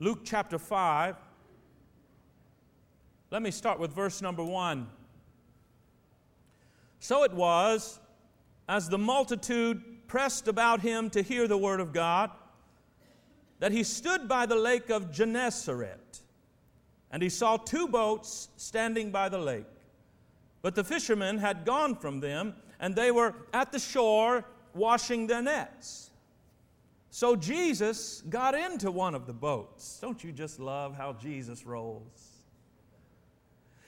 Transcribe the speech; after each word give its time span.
Luke 0.00 0.20
chapter 0.22 0.60
5. 0.60 1.16
Let 3.32 3.42
me 3.42 3.50
start 3.50 3.80
with 3.80 3.92
verse 3.92 4.22
number 4.22 4.44
1. 4.44 4.86
So 7.00 7.24
it 7.24 7.32
was, 7.32 7.98
as 8.68 8.88
the 8.88 8.98
multitude 8.98 9.82
pressed 10.06 10.46
about 10.46 10.82
him 10.82 11.10
to 11.10 11.22
hear 11.22 11.48
the 11.48 11.58
word 11.58 11.80
of 11.80 11.92
God, 11.92 12.30
that 13.58 13.72
he 13.72 13.82
stood 13.82 14.28
by 14.28 14.46
the 14.46 14.54
lake 14.54 14.88
of 14.88 15.10
Gennesaret, 15.10 16.20
and 17.10 17.20
he 17.20 17.28
saw 17.28 17.56
two 17.56 17.88
boats 17.88 18.50
standing 18.56 19.10
by 19.10 19.28
the 19.28 19.38
lake. 19.38 19.66
But 20.62 20.76
the 20.76 20.84
fishermen 20.84 21.38
had 21.38 21.64
gone 21.64 21.96
from 21.96 22.20
them, 22.20 22.54
and 22.78 22.94
they 22.94 23.10
were 23.10 23.34
at 23.52 23.72
the 23.72 23.80
shore 23.80 24.44
washing 24.74 25.26
their 25.26 25.42
nets. 25.42 26.07
So 27.10 27.36
Jesus 27.36 28.22
got 28.28 28.54
into 28.54 28.90
one 28.90 29.14
of 29.14 29.26
the 29.26 29.32
boats. 29.32 29.98
Don't 30.00 30.22
you 30.22 30.32
just 30.32 30.60
love 30.60 30.96
how 30.96 31.14
Jesus 31.14 31.64
rolls? 31.64 32.28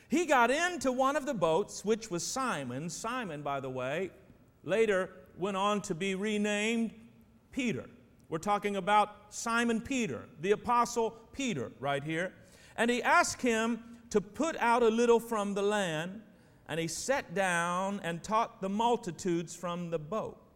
He 0.08 0.26
got 0.26 0.50
into 0.50 0.90
one 0.90 1.16
of 1.16 1.26
the 1.26 1.34
boats, 1.34 1.84
which 1.84 2.10
was 2.10 2.26
Simon. 2.26 2.90
Simon, 2.90 3.42
by 3.42 3.60
the 3.60 3.70
way, 3.70 4.10
later 4.64 5.10
went 5.38 5.56
on 5.56 5.82
to 5.82 5.94
be 5.94 6.14
renamed 6.14 6.92
Peter. 7.52 7.88
We're 8.28 8.38
talking 8.38 8.76
about 8.76 9.32
Simon 9.34 9.80
Peter, 9.80 10.24
the 10.40 10.52
Apostle 10.52 11.16
Peter, 11.32 11.70
right 11.78 12.02
here. 12.02 12.32
And 12.76 12.90
he 12.90 13.02
asked 13.02 13.42
him 13.42 13.82
to 14.10 14.20
put 14.20 14.56
out 14.56 14.82
a 14.82 14.88
little 14.88 15.20
from 15.20 15.54
the 15.54 15.62
land, 15.62 16.22
and 16.68 16.80
he 16.80 16.88
sat 16.88 17.34
down 17.34 18.00
and 18.02 18.22
taught 18.22 18.60
the 18.60 18.68
multitudes 18.68 19.54
from 19.54 19.90
the 19.90 19.98
boat. 19.98 20.49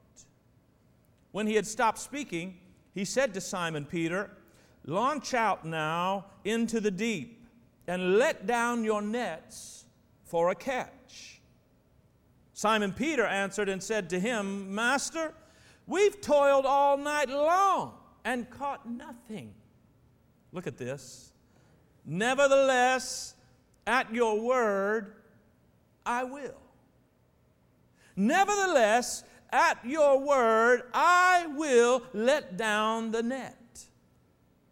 When 1.34 1.48
he 1.48 1.56
had 1.56 1.66
stopped 1.66 1.98
speaking, 1.98 2.58
he 2.94 3.04
said 3.04 3.34
to 3.34 3.40
Simon 3.40 3.86
Peter, 3.86 4.30
Launch 4.86 5.34
out 5.34 5.64
now 5.64 6.26
into 6.44 6.78
the 6.80 6.92
deep 6.92 7.44
and 7.88 8.18
let 8.18 8.46
down 8.46 8.84
your 8.84 9.02
nets 9.02 9.84
for 10.22 10.50
a 10.50 10.54
catch. 10.54 11.40
Simon 12.52 12.92
Peter 12.92 13.26
answered 13.26 13.68
and 13.68 13.82
said 13.82 14.08
to 14.10 14.20
him, 14.20 14.72
Master, 14.72 15.34
we've 15.88 16.20
toiled 16.20 16.66
all 16.66 16.96
night 16.96 17.28
long 17.28 17.94
and 18.24 18.48
caught 18.48 18.88
nothing. 18.88 19.52
Look 20.52 20.68
at 20.68 20.78
this. 20.78 21.32
Nevertheless, 22.06 23.34
at 23.88 24.14
your 24.14 24.40
word, 24.40 25.16
I 26.06 26.22
will. 26.22 26.60
Nevertheless, 28.14 29.24
at 29.54 29.78
your 29.84 30.18
word, 30.18 30.82
I 30.92 31.46
will 31.54 32.02
let 32.12 32.56
down 32.56 33.12
the 33.12 33.22
net. 33.22 33.86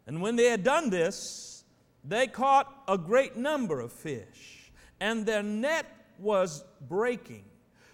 And 0.05 0.21
when 0.21 0.35
they 0.35 0.47
had 0.47 0.63
done 0.63 0.89
this, 0.89 1.63
they 2.03 2.27
caught 2.27 2.83
a 2.89 2.97
great 2.97 3.37
number 3.37 3.79
of 3.79 3.93
fish, 3.93 4.73
and 4.99 5.25
their 5.25 5.41
net 5.41 5.85
was 6.19 6.65
breaking. 6.89 7.45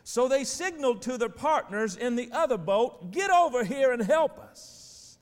So 0.03 0.27
they 0.27 0.43
signaled 0.43 1.03
to 1.03 1.19
their 1.19 1.29
partners 1.29 1.95
in 1.95 2.15
the 2.15 2.31
other 2.31 2.57
boat, 2.57 3.11
Get 3.11 3.29
over 3.29 3.63
here 3.63 3.91
and 3.91 4.01
help 4.01 4.39
us. 4.39 5.19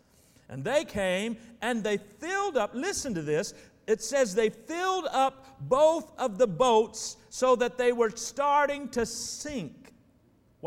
And 0.48 0.64
they 0.64 0.86
came 0.86 1.36
and 1.62 1.84
they 1.84 1.98
filled 1.98 2.56
up, 2.56 2.72
listen 2.74 3.14
to 3.16 3.22
this, 3.22 3.54
it 3.86 4.02
says 4.02 4.34
they 4.34 4.50
filled 4.50 5.08
up 5.12 5.58
both 5.60 6.18
of 6.18 6.38
the 6.38 6.48
boats 6.48 7.18
so 7.30 7.58
that 7.58 7.78
they 7.78 7.92
were 7.92 8.12
starting 8.12 8.88
to 8.90 9.06
sink. 9.06 9.87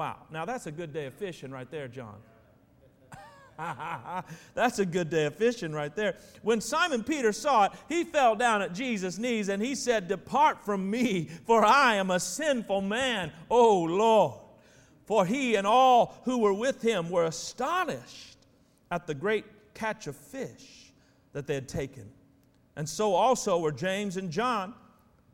Wow, 0.01 0.17
now 0.31 0.47
that's 0.47 0.67
a 0.67 0.73
good 0.73 0.95
day 0.95 1.05
of 1.05 1.13
fishing 1.13 1.51
right 1.51 1.71
there, 1.71 1.87
John. 1.87 2.15
That's 4.55 4.79
a 4.79 4.87
good 4.87 5.11
day 5.11 5.27
of 5.27 5.35
fishing 5.35 5.75
right 5.75 5.95
there. 5.95 6.17
When 6.41 6.63
Simon 6.63 7.05
Peter 7.05 7.33
saw 7.33 7.65
it, 7.65 7.73
he 7.87 8.05
fell 8.05 8.35
down 8.35 8.63
at 8.63 8.73
Jesus' 8.73 9.19
knees 9.19 9.51
and 9.51 9.63
he 9.63 9.75
said, 9.75 10.09
Depart 10.09 10.65
from 10.65 10.91
me, 10.91 11.29
for 11.45 11.63
I 11.63 11.97
am 11.97 12.11
a 12.11 12.19
sinful 12.19 12.81
man, 12.81 13.31
O 13.51 13.83
Lord. 13.83 14.41
For 15.05 15.27
he 15.27 15.57
and 15.57 15.67
all 15.67 16.19
who 16.25 16.39
were 16.39 16.55
with 16.55 16.81
him 16.81 17.11
were 17.11 17.27
astonished 17.27 18.39
at 18.91 19.07
the 19.07 19.15
great 19.15 19.45
catch 19.75 20.07
of 20.07 20.17
fish 20.17 20.95
that 21.35 21.47
they 21.47 21.57
had 21.57 21.69
taken. 21.69 22.11
And 22.75 22.89
so 22.89 23.13
also 23.13 23.59
were 23.59 23.71
James 23.71 24.17
and 24.17 24.31
John, 24.31 24.73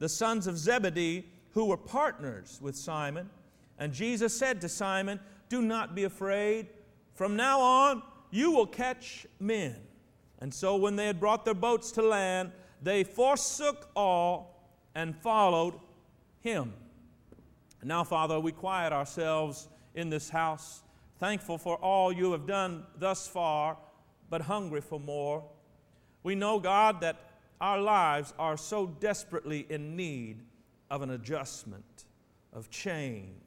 the 0.00 0.08
sons 0.08 0.48
of 0.48 0.58
Zebedee, 0.58 1.24
who 1.52 1.66
were 1.66 1.76
partners 1.76 2.58
with 2.60 2.74
Simon. 2.74 3.30
And 3.78 3.92
Jesus 3.92 4.36
said 4.36 4.60
to 4.62 4.68
Simon, 4.68 5.20
Do 5.48 5.62
not 5.62 5.94
be 5.94 6.04
afraid. 6.04 6.68
From 7.14 7.36
now 7.36 7.60
on, 7.60 8.02
you 8.30 8.50
will 8.50 8.66
catch 8.66 9.26
men. 9.40 9.76
And 10.40 10.52
so 10.52 10.76
when 10.76 10.96
they 10.96 11.06
had 11.06 11.18
brought 11.18 11.44
their 11.44 11.54
boats 11.54 11.90
to 11.92 12.02
land, 12.02 12.52
they 12.82 13.04
forsook 13.04 13.88
all 13.96 14.70
and 14.94 15.16
followed 15.16 15.74
him. 16.40 16.72
now, 17.82 18.04
Father, 18.04 18.38
we 18.38 18.52
quiet 18.52 18.92
ourselves 18.92 19.68
in 19.94 20.10
this 20.10 20.28
house, 20.28 20.82
thankful 21.18 21.58
for 21.58 21.76
all 21.76 22.12
you 22.12 22.32
have 22.32 22.46
done 22.46 22.84
thus 22.98 23.26
far, 23.26 23.76
but 24.28 24.42
hungry 24.42 24.80
for 24.80 25.00
more. 25.00 25.44
We 26.22 26.34
know, 26.34 26.58
God, 26.58 27.00
that 27.00 27.16
our 27.60 27.80
lives 27.80 28.34
are 28.38 28.56
so 28.56 28.86
desperately 28.86 29.66
in 29.70 29.96
need 29.96 30.42
of 30.90 31.02
an 31.02 31.10
adjustment, 31.10 32.04
of 32.52 32.70
change. 32.70 33.45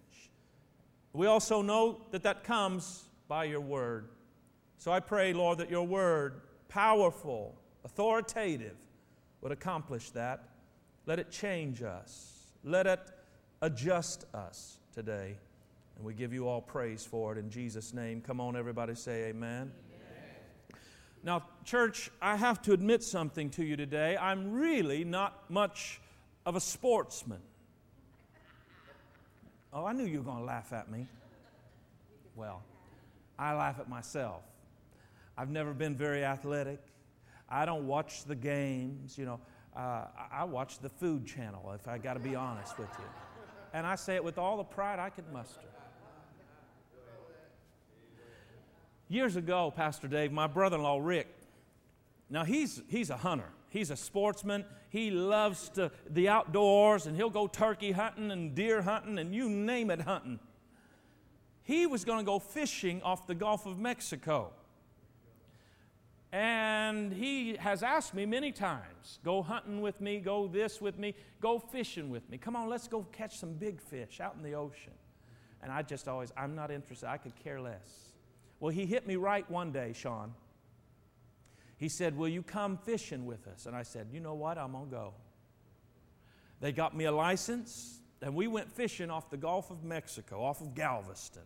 We 1.13 1.27
also 1.27 1.61
know 1.61 2.01
that 2.11 2.23
that 2.23 2.43
comes 2.43 3.09
by 3.27 3.45
your 3.45 3.61
word. 3.61 4.09
So 4.77 4.91
I 4.91 4.99
pray, 4.99 5.33
Lord, 5.33 5.57
that 5.57 5.69
your 5.69 5.85
word, 5.85 6.41
powerful, 6.67 7.55
authoritative, 7.83 8.77
would 9.41 9.51
accomplish 9.51 10.11
that. 10.11 10.43
Let 11.05 11.19
it 11.19 11.31
change 11.31 11.81
us. 11.81 12.53
Let 12.63 12.87
it 12.87 12.99
adjust 13.61 14.25
us 14.33 14.79
today. 14.93 15.37
And 15.95 16.05
we 16.05 16.13
give 16.13 16.33
you 16.33 16.47
all 16.47 16.61
praise 16.61 17.05
for 17.05 17.33
it 17.33 17.37
in 17.37 17.49
Jesus' 17.49 17.93
name. 17.93 18.21
Come 18.21 18.39
on, 18.39 18.55
everybody, 18.55 18.95
say 18.95 19.25
amen. 19.25 19.71
amen. 19.91 20.79
Now, 21.23 21.43
church, 21.65 22.09
I 22.21 22.35
have 22.35 22.61
to 22.63 22.73
admit 22.73 23.03
something 23.03 23.49
to 23.51 23.65
you 23.65 23.75
today. 23.75 24.15
I'm 24.15 24.53
really 24.53 25.03
not 25.03 25.49
much 25.49 25.99
of 26.45 26.55
a 26.55 26.61
sportsman. 26.61 27.41
Oh, 29.71 29.85
I 29.85 29.93
knew 29.93 30.05
you 30.05 30.19
were 30.19 30.23
going 30.23 30.39
to 30.39 30.43
laugh 30.43 30.73
at 30.73 30.89
me. 30.89 31.07
Well, 32.35 32.63
I 33.37 33.53
laugh 33.53 33.79
at 33.79 33.87
myself. 33.87 34.41
I've 35.37 35.49
never 35.49 35.73
been 35.73 35.95
very 35.95 36.25
athletic. 36.25 36.79
I 37.47 37.65
don't 37.65 37.87
watch 37.87 38.25
the 38.25 38.35
games, 38.35 39.17
you 39.17 39.25
know. 39.25 39.39
Uh, 39.75 40.05
I 40.31 40.43
watch 40.43 40.79
the 40.79 40.89
Food 40.89 41.25
Channel, 41.25 41.71
if 41.73 41.87
I 41.87 41.97
got 41.97 42.15
to 42.15 42.19
be 42.19 42.35
honest 42.35 42.77
with 42.77 42.89
you. 42.97 43.05
And 43.73 43.85
I 43.85 43.95
say 43.95 44.15
it 44.15 44.23
with 44.23 44.37
all 44.37 44.57
the 44.57 44.63
pride 44.63 44.99
I 44.99 45.09
could 45.09 45.31
muster. 45.31 45.61
Years 49.07 49.35
ago, 49.35 49.71
Pastor 49.75 50.07
Dave, 50.07 50.31
my 50.31 50.47
brother 50.47 50.77
in 50.77 50.83
law 50.83 50.99
Rick, 51.01 51.27
now 52.29 52.43
he's, 52.43 52.81
he's 52.87 53.09
a 53.09 53.17
hunter, 53.17 53.49
he's 53.69 53.91
a 53.91 53.95
sportsman. 53.95 54.65
He 54.89 55.11
loves 55.11 55.69
to, 55.69 55.91
the 56.09 56.29
outdoors, 56.29 57.05
and 57.05 57.15
he'll 57.15 57.29
go 57.29 57.47
turkey 57.47 57.91
hunting 57.91 58.31
and 58.31 58.53
deer 58.55 58.81
hunting 58.81 59.19
and 59.19 59.33
you 59.33 59.49
name 59.49 59.91
it 59.91 60.01
hunting. 60.01 60.39
He 61.63 61.85
was 61.85 62.03
going 62.03 62.19
to 62.19 62.25
go 62.25 62.39
fishing 62.39 63.01
off 63.03 63.27
the 63.27 63.35
Gulf 63.35 63.65
of 63.65 63.77
Mexico. 63.77 64.51
And 66.31 67.11
he 67.11 67.55
has 67.57 67.81
asked 67.81 68.13
me 68.13 68.25
many 68.25 68.51
times 68.51 69.19
go 69.23 69.41
hunting 69.41 69.81
with 69.81 69.99
me, 69.99 70.19
go 70.19 70.47
this 70.47 70.79
with 70.79 70.99
me, 70.99 71.15
go 71.41 71.57
fishing 71.57 72.09
with 72.09 72.29
me. 72.29 72.37
Come 72.37 72.55
on, 72.55 72.69
let's 72.69 72.87
go 72.87 73.05
catch 73.11 73.37
some 73.37 73.53
big 73.53 73.81
fish 73.81 74.19
out 74.19 74.35
in 74.35 74.43
the 74.43 74.53
ocean. 74.53 74.93
And 75.61 75.71
I 75.71 75.81
just 75.81 76.07
always, 76.07 76.31
I'm 76.37 76.55
not 76.55 76.71
interested. 76.71 77.07
I 77.07 77.17
could 77.17 77.35
care 77.35 77.59
less. 77.59 78.13
Well, 78.59 78.71
he 78.71 78.85
hit 78.85 79.07
me 79.07 79.15
right 79.15 79.49
one 79.49 79.71
day, 79.71 79.93
Sean. 79.93 80.33
He 81.79 81.87
said, 81.87 82.17
Will 82.17 82.27
you 82.27 82.43
come 82.43 82.77
fishing 82.77 83.25
with 83.25 83.47
us? 83.47 83.65
And 83.65 83.75
I 83.75 83.83
said, 83.83 84.09
You 84.11 84.19
know 84.19 84.35
what? 84.35 84.57
I'm 84.57 84.73
going 84.73 84.85
to 84.85 84.91
go. 84.91 85.13
They 86.59 86.73
got 86.73 86.95
me 86.95 87.05
a 87.05 87.11
license, 87.11 87.99
and 88.21 88.35
we 88.35 88.47
went 88.47 88.69
fishing 88.69 89.09
off 89.09 89.29
the 89.29 89.37
Gulf 89.37 89.71
of 89.71 89.85
Mexico, 89.85 90.43
off 90.43 90.59
of 90.59 90.75
Galveston. 90.75 91.43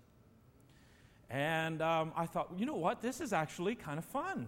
And 1.30 1.84
um, 1.84 2.12
I 2.16 2.26
thought, 2.26 2.50
you 2.58 2.66
know 2.66 2.76
what? 2.76 3.02
This 3.02 3.22
is 3.22 3.32
actually 3.32 3.76
kind 3.76 4.00
of 4.00 4.06
fun. 4.06 4.48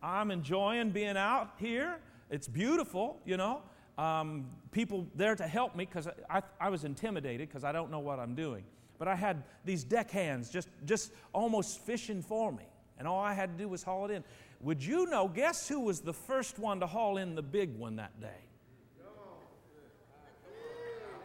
I'm 0.00 0.30
enjoying 0.30 0.90
being 0.90 1.16
out 1.16 1.50
here. 1.58 1.98
It's 2.30 2.46
beautiful, 2.46 3.20
you 3.24 3.36
know. 3.36 3.62
Um, 3.98 4.46
people 4.70 5.08
there 5.16 5.34
to 5.34 5.48
help 5.48 5.74
me 5.74 5.84
because 5.84 6.06
I, 6.30 6.42
I 6.60 6.68
was 6.68 6.84
intimidated 6.84 7.48
because 7.48 7.64
I 7.64 7.72
don't 7.72 7.90
know 7.90 7.98
what 7.98 8.20
I'm 8.20 8.36
doing. 8.36 8.62
But 9.00 9.08
I 9.08 9.16
had 9.16 9.42
these 9.64 9.82
deck 9.82 10.12
hands 10.12 10.48
just, 10.48 10.68
just 10.84 11.12
almost 11.32 11.80
fishing 11.80 12.22
for 12.22 12.52
me. 12.52 12.64
And 12.98 13.08
all 13.08 13.20
I 13.20 13.32
had 13.32 13.56
to 13.56 13.62
do 13.62 13.68
was 13.68 13.82
haul 13.82 14.06
it 14.06 14.12
in. 14.12 14.24
Would 14.60 14.84
you 14.84 15.06
know, 15.06 15.28
guess 15.28 15.68
who 15.68 15.80
was 15.80 16.00
the 16.00 16.12
first 16.12 16.58
one 16.58 16.80
to 16.80 16.86
haul 16.86 17.16
in 17.16 17.34
the 17.34 17.42
big 17.42 17.76
one 17.76 17.96
that 17.96 18.20
day? 18.20 18.28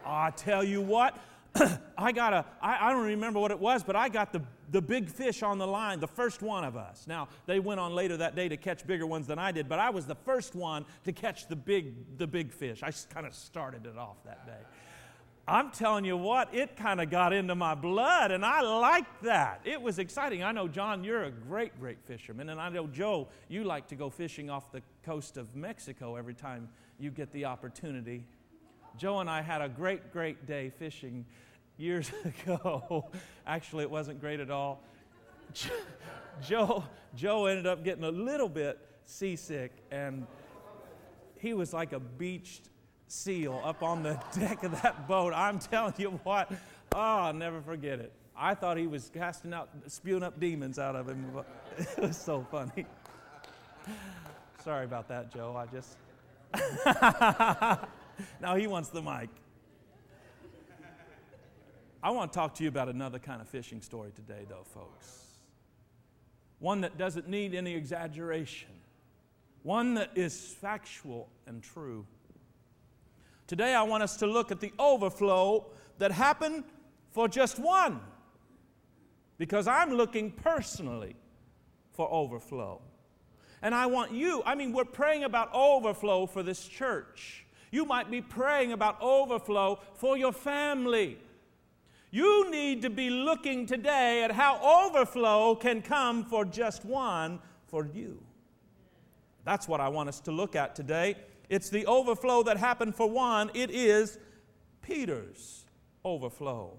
I 0.06 0.30
tell 0.30 0.62
you 0.62 0.82
what, 0.82 1.18
I 1.98 2.12
got 2.12 2.32
a, 2.32 2.44
I, 2.60 2.88
I 2.88 2.92
don't 2.92 3.04
remember 3.04 3.40
what 3.40 3.50
it 3.50 3.58
was, 3.58 3.82
but 3.82 3.96
I 3.96 4.08
got 4.08 4.32
the, 4.32 4.42
the 4.70 4.82
big 4.82 5.08
fish 5.08 5.42
on 5.42 5.58
the 5.58 5.66
line, 5.66 6.00
the 6.00 6.06
first 6.06 6.42
one 6.42 6.64
of 6.64 6.76
us. 6.76 7.06
Now, 7.06 7.28
they 7.46 7.60
went 7.60 7.80
on 7.80 7.94
later 7.94 8.16
that 8.18 8.34
day 8.34 8.48
to 8.48 8.56
catch 8.56 8.86
bigger 8.86 9.06
ones 9.06 9.26
than 9.26 9.38
I 9.38 9.50
did, 9.52 9.68
but 9.68 9.78
I 9.78 9.90
was 9.90 10.06
the 10.06 10.14
first 10.14 10.54
one 10.54 10.84
to 11.04 11.12
catch 11.12 11.48
the 11.48 11.56
big, 11.56 12.18
the 12.18 12.26
big 12.26 12.52
fish. 12.52 12.82
I 12.82 12.92
kind 13.12 13.26
of 13.26 13.34
started 13.34 13.86
it 13.86 13.96
off 13.96 14.22
that 14.24 14.46
day. 14.46 14.52
I'm 15.46 15.70
telling 15.70 16.06
you 16.06 16.16
what, 16.16 16.54
it 16.54 16.74
kind 16.74 17.02
of 17.02 17.10
got 17.10 17.34
into 17.34 17.54
my 17.54 17.74
blood, 17.74 18.30
and 18.30 18.44
I 18.44 18.62
liked 18.62 19.24
that. 19.24 19.60
It 19.64 19.80
was 19.80 19.98
exciting. 19.98 20.42
I 20.42 20.52
know, 20.52 20.68
John, 20.68 21.04
you're 21.04 21.24
a 21.24 21.30
great, 21.30 21.78
great 21.78 21.98
fisherman, 22.06 22.48
and 22.48 22.58
I 22.58 22.70
know, 22.70 22.86
Joe, 22.86 23.28
you 23.48 23.64
like 23.64 23.88
to 23.88 23.94
go 23.94 24.08
fishing 24.08 24.48
off 24.48 24.72
the 24.72 24.80
coast 25.04 25.36
of 25.36 25.54
Mexico 25.54 26.16
every 26.16 26.32
time 26.32 26.70
you 26.98 27.10
get 27.10 27.30
the 27.32 27.44
opportunity. 27.44 28.24
Joe 28.96 29.20
and 29.20 29.28
I 29.28 29.42
had 29.42 29.60
a 29.60 29.68
great, 29.68 30.12
great 30.12 30.46
day 30.46 30.70
fishing 30.70 31.26
years 31.76 32.10
ago. 32.24 33.10
Actually, 33.46 33.84
it 33.84 33.90
wasn't 33.90 34.20
great 34.20 34.40
at 34.40 34.50
all. 34.50 34.82
Joe, 36.42 36.84
Joe 37.14 37.46
ended 37.46 37.66
up 37.66 37.84
getting 37.84 38.04
a 38.04 38.10
little 38.10 38.48
bit 38.48 38.78
seasick, 39.04 39.72
and 39.90 40.26
he 41.38 41.52
was 41.52 41.74
like 41.74 41.92
a 41.92 42.00
beached 42.00 42.70
seal 43.08 43.60
up 43.64 43.82
on 43.82 44.02
the 44.02 44.20
deck 44.38 44.62
of 44.62 44.80
that 44.82 45.06
boat. 45.06 45.32
I'm 45.34 45.58
telling 45.58 45.94
you 45.98 46.20
what, 46.22 46.50
oh, 46.94 46.98
I'll 46.98 47.32
never 47.32 47.60
forget 47.60 48.00
it. 48.00 48.12
I 48.36 48.54
thought 48.54 48.76
he 48.76 48.86
was 48.86 49.10
casting 49.14 49.54
out, 49.54 49.68
spewing 49.86 50.22
up 50.22 50.40
demons 50.40 50.78
out 50.78 50.96
of 50.96 51.08
him. 51.08 51.30
It 51.76 51.98
was 51.98 52.16
so 52.16 52.46
funny. 52.52 52.86
Sorry 54.62 54.84
about 54.84 55.08
that, 55.08 55.32
Joe. 55.34 55.56
I 55.56 55.66
just. 55.66 55.96
now 58.40 58.54
he 58.54 58.68
wants 58.68 58.90
the 58.90 59.02
mic. 59.02 59.28
I 62.00 62.10
want 62.10 62.32
to 62.32 62.38
talk 62.38 62.54
to 62.56 62.62
you 62.62 62.68
about 62.68 62.88
another 62.88 63.18
kind 63.18 63.40
of 63.40 63.48
fishing 63.48 63.80
story 63.80 64.12
today, 64.14 64.44
though, 64.48 64.66
folks. 64.72 65.24
One 66.60 66.82
that 66.82 66.96
doesn't 66.96 67.28
need 67.28 67.54
any 67.54 67.74
exaggeration, 67.74 68.68
one 69.62 69.94
that 69.94 70.10
is 70.14 70.38
factual 70.60 71.28
and 71.46 71.62
true. 71.62 72.06
Today, 73.46 73.74
I 73.74 73.82
want 73.82 74.02
us 74.02 74.16
to 74.18 74.26
look 74.26 74.50
at 74.50 74.60
the 74.60 74.72
overflow 74.78 75.66
that 75.98 76.10
happened 76.10 76.64
for 77.10 77.28
just 77.28 77.58
one, 77.58 78.00
because 79.38 79.66
I'm 79.66 79.92
looking 79.92 80.30
personally 80.30 81.14
for 81.92 82.10
overflow. 82.10 82.80
And 83.62 83.74
I 83.74 83.86
want 83.86 84.12
you, 84.12 84.42
I 84.44 84.54
mean, 84.54 84.72
we're 84.72 84.84
praying 84.84 85.24
about 85.24 85.52
overflow 85.54 86.26
for 86.26 86.42
this 86.42 86.66
church. 86.66 87.46
You 87.70 87.84
might 87.84 88.10
be 88.10 88.20
praying 88.20 88.72
about 88.72 89.00
overflow 89.00 89.78
for 89.94 90.16
your 90.16 90.32
family. 90.32 91.18
You 92.10 92.50
need 92.50 92.82
to 92.82 92.90
be 92.90 93.10
looking 93.10 93.66
today 93.66 94.22
at 94.22 94.30
how 94.30 94.86
overflow 94.86 95.56
can 95.56 95.82
come 95.82 96.24
for 96.24 96.44
just 96.44 96.84
one 96.84 97.40
for 97.66 97.86
you. 97.86 98.22
That's 99.44 99.66
what 99.66 99.80
I 99.80 99.88
want 99.88 100.08
us 100.08 100.20
to 100.20 100.32
look 100.32 100.56
at 100.56 100.74
today. 100.74 101.16
It's 101.48 101.68
the 101.68 101.86
overflow 101.86 102.42
that 102.44 102.56
happened 102.56 102.94
for 102.94 103.08
one, 103.08 103.50
it 103.54 103.70
is 103.70 104.18
Peter's 104.82 105.64
overflow. 106.04 106.78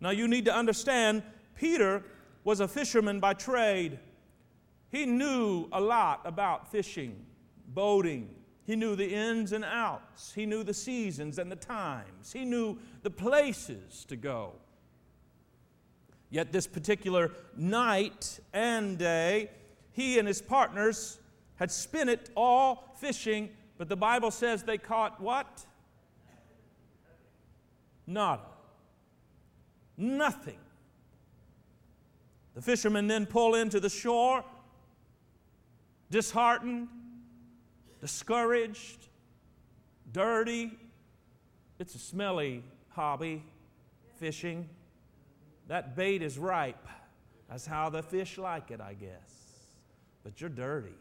Now, 0.00 0.10
you 0.10 0.28
need 0.28 0.44
to 0.46 0.54
understand, 0.54 1.22
Peter 1.54 2.02
was 2.44 2.60
a 2.60 2.68
fisherman 2.68 3.20
by 3.20 3.34
trade. 3.34 3.98
He 4.90 5.06
knew 5.06 5.68
a 5.72 5.80
lot 5.80 6.20
about 6.24 6.70
fishing, 6.70 7.24
boating. 7.68 8.28
He 8.66 8.76
knew 8.76 8.96
the 8.96 9.12
ins 9.14 9.52
and 9.52 9.64
outs. 9.64 10.32
He 10.32 10.46
knew 10.46 10.62
the 10.62 10.74
seasons 10.74 11.38
and 11.38 11.50
the 11.50 11.56
times. 11.56 12.32
He 12.32 12.44
knew 12.44 12.78
the 13.02 13.10
places 13.10 14.04
to 14.08 14.16
go. 14.16 14.52
Yet, 16.30 16.52
this 16.52 16.66
particular 16.66 17.30
night 17.56 18.40
and 18.52 18.98
day, 18.98 19.50
he 19.92 20.18
and 20.18 20.26
his 20.26 20.42
partners 20.42 21.18
had 21.56 21.70
spent 21.70 22.10
it 22.10 22.30
all 22.36 22.94
fishing, 22.98 23.50
but 23.78 23.88
the 23.88 23.96
Bible 23.96 24.30
says 24.30 24.62
they 24.62 24.78
caught 24.78 25.20
what? 25.20 25.64
Nada. 28.06 28.42
Nothing. 29.96 30.58
The 32.54 32.62
fishermen 32.62 33.06
then 33.06 33.26
pull 33.26 33.54
into 33.54 33.80
the 33.80 33.88
shore, 33.88 34.44
disheartened, 36.10 36.88
discouraged, 38.00 39.08
dirty. 40.12 40.72
It's 41.78 41.94
a 41.94 41.98
smelly 41.98 42.62
hobby, 42.90 43.42
fishing. 44.18 44.68
That 45.66 45.96
bait 45.96 46.22
is 46.22 46.38
ripe. 46.38 46.86
That's 47.48 47.66
how 47.66 47.88
the 47.90 48.02
fish 48.02 48.38
like 48.38 48.70
it, 48.70 48.80
I 48.80 48.94
guess. 48.94 49.10
But 50.22 50.40
you're 50.40 50.50
dirty. 50.50 50.94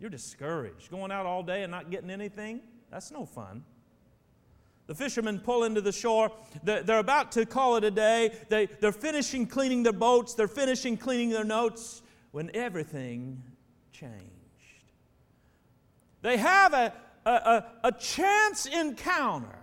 You're 0.00 0.10
discouraged. 0.10 0.90
Going 0.90 1.12
out 1.12 1.26
all 1.26 1.42
day 1.42 1.62
and 1.62 1.70
not 1.70 1.90
getting 1.90 2.10
anything, 2.10 2.62
that's 2.90 3.10
no 3.10 3.26
fun. 3.26 3.62
The 4.86 4.94
fishermen 4.94 5.38
pull 5.38 5.62
into 5.62 5.80
the 5.80 5.92
shore. 5.92 6.32
They're 6.64 6.98
about 6.98 7.30
to 7.32 7.46
call 7.46 7.76
it 7.76 7.84
a 7.84 7.92
day. 7.92 8.34
They, 8.48 8.66
they're 8.66 8.90
finishing 8.90 9.46
cleaning 9.46 9.84
their 9.84 9.92
boats, 9.92 10.34
they're 10.34 10.48
finishing 10.48 10.96
cleaning 10.96 11.30
their 11.30 11.44
notes 11.44 12.02
when 12.32 12.50
everything 12.54 13.42
changed. 13.92 14.24
They 16.22 16.38
have 16.38 16.74
a, 16.74 16.92
a, 17.24 17.64
a, 17.84 17.92
chance 17.92 18.66
encounter 18.66 19.58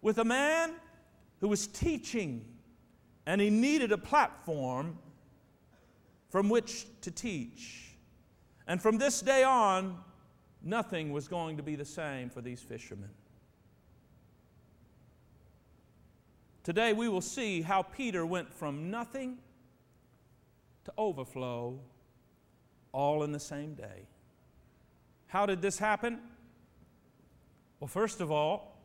with 0.00 0.18
a 0.18 0.24
man 0.24 0.74
who 1.40 1.48
was 1.48 1.66
teaching, 1.66 2.44
and 3.26 3.40
he 3.40 3.50
needed 3.50 3.92
a 3.92 3.98
platform 3.98 4.98
from 6.30 6.48
which 6.48 6.86
to 7.02 7.10
teach. 7.10 7.81
And 8.66 8.80
from 8.80 8.98
this 8.98 9.20
day 9.20 9.42
on, 9.42 9.98
nothing 10.62 11.12
was 11.12 11.28
going 11.28 11.56
to 11.56 11.62
be 11.62 11.76
the 11.76 11.84
same 11.84 12.30
for 12.30 12.40
these 12.40 12.60
fishermen. 12.60 13.10
Today, 16.62 16.92
we 16.92 17.08
will 17.08 17.20
see 17.20 17.62
how 17.62 17.82
Peter 17.82 18.24
went 18.24 18.52
from 18.52 18.90
nothing 18.90 19.38
to 20.84 20.92
overflow 20.96 21.80
all 22.92 23.24
in 23.24 23.32
the 23.32 23.40
same 23.40 23.74
day. 23.74 24.06
How 25.26 25.46
did 25.46 25.60
this 25.60 25.78
happen? 25.78 26.20
Well, 27.80 27.88
first 27.88 28.20
of 28.20 28.30
all, 28.30 28.78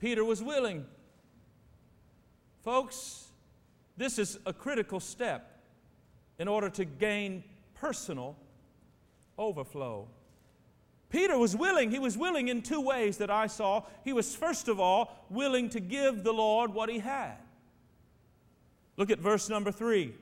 Peter 0.00 0.24
was 0.24 0.42
willing. 0.42 0.84
Folks, 2.62 3.28
this 3.96 4.18
is 4.18 4.38
a 4.44 4.52
critical 4.52 5.00
step 5.00 5.62
in 6.38 6.46
order 6.46 6.68
to 6.70 6.84
gain 6.84 7.42
personal 7.74 8.36
overflow. 9.38 10.08
Peter 11.10 11.38
was 11.38 11.56
willing. 11.56 11.90
He 11.90 11.98
was 11.98 12.18
willing 12.18 12.48
in 12.48 12.60
two 12.60 12.80
ways 12.80 13.16
that 13.18 13.30
I 13.30 13.46
saw. 13.46 13.84
He 14.04 14.12
was, 14.12 14.34
first 14.34 14.68
of 14.68 14.78
all, 14.78 15.24
willing 15.30 15.70
to 15.70 15.80
give 15.80 16.22
the 16.22 16.32
Lord 16.32 16.74
what 16.74 16.90
he 16.90 16.98
had. 16.98 17.36
Look 18.96 19.10
at 19.10 19.18
verse 19.18 19.48
number 19.48 19.72
three. 19.72 20.14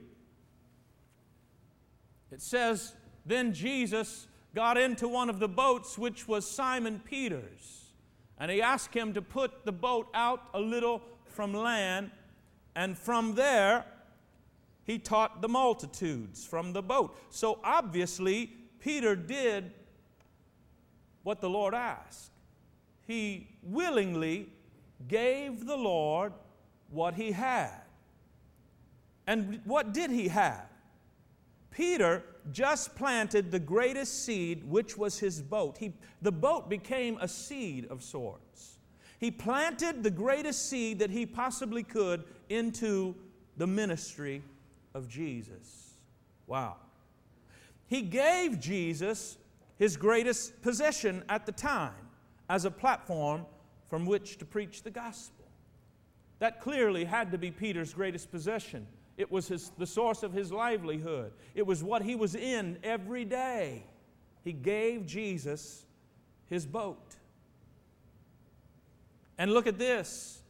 It 2.31 2.43
says, 2.43 2.95
Then 3.25 3.53
Jesus 3.53 4.27
got 4.55 4.79
into 4.79 5.09
one 5.09 5.29
of 5.29 5.39
the 5.39 5.49
boats, 5.49 5.99
which 5.99 6.29
was 6.29 6.49
Simon 6.49 7.01
Peter's, 7.05 7.85
and 8.39 8.51
he 8.51 8.63
asked 8.63 8.95
him 8.95 9.13
to 9.15 9.23
put 9.23 9.65
the 9.65 9.73
boat 9.73 10.09
out 10.15 10.43
a 10.55 10.61
little 10.61 11.03
from 11.27 11.53
land, 11.53 12.11
and 12.75 12.97
from 12.97 13.35
there, 13.35 13.85
he 14.85 14.99
taught 14.99 15.43
the 15.43 15.49
multitudes 15.49 16.45
from 16.45 16.73
the 16.73 16.83
boat. 16.83 17.17
So 17.31 17.59
obviously, 17.65 18.53
Peter 18.87 19.17
did 19.17 19.73
what 21.25 21.41
the 21.41 21.51
Lord 21.51 21.75
asked. 21.75 22.31
He 23.05 23.49
willingly 23.61 24.49
gave 25.09 25.67
the 25.67 25.77
Lord 25.77 26.33
what 26.91 27.15
he 27.15 27.33
had. 27.33 27.81
And 29.27 29.61
what 29.65 29.93
did 29.93 30.13
he 30.13 30.29
have? 30.29 30.69
Peter 31.73 32.23
just 32.53 32.95
planted 32.95 33.51
the 33.51 33.59
greatest 33.59 34.25
seed, 34.25 34.63
which 34.71 34.97
was 34.97 35.19
his 35.19 35.43
boat. 35.43 35.79
He, 35.79 35.93
the 36.23 36.31
boat 36.31 36.71
became 36.71 37.19
a 37.21 37.27
seed 37.27 37.89
of 37.91 38.05
sorts. 38.05 38.79
He 39.19 39.33
planted 39.33 40.05
the 40.05 40.13
greatest 40.13 40.71
seed 40.71 41.01
that 41.01 41.11
he 41.11 41.27
possibly 41.27 41.83
could 41.83 42.23
into 42.49 43.17
the 43.57 43.67
ministry 43.67 44.45
of 44.95 45.09
Jesus. 45.09 45.95
Wow. 46.47 46.77
He 47.89 48.03
gave 48.03 48.61
Jesus 48.61 49.39
his 49.79 49.97
greatest 49.97 50.61
possession 50.63 51.23
at 51.29 51.47
the 51.47 51.53
time 51.53 51.95
as 52.49 52.65
a 52.65 52.71
platform 52.71 53.47
from 53.89 54.07
which 54.07 54.39
to 54.39 54.45
preach 54.45 54.83
the 54.83 54.91
gospel. 54.91 55.45
That 56.39 56.61
clearly 56.61 57.05
had 57.05 57.31
to 57.33 57.39
be 57.39 57.51
Peter's 57.51 57.95
greatest 57.95 58.31
possession. 58.31 58.87
It 59.17 59.31
was 59.31 59.49
his, 59.49 59.71
the 59.79 59.87
source 59.87 60.23
of 60.23 60.33
his 60.33 60.53
livelihood, 60.53 61.33
it 61.55 61.67
was 61.67 61.83
what 61.83 62.03
he 62.03 62.15
was 62.15 62.35
in 62.35 62.79
every 62.83 63.25
day. 63.25 63.85
He 64.45 64.53
gave 64.53 65.07
Jesus 65.07 65.85
his 66.49 66.67
boat. 66.67 67.17
And 69.39 69.53
look 69.53 69.67
at 69.67 69.79
this. 69.79 70.41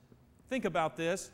Think 0.50 0.64
about 0.64 0.96
this. 0.96 1.30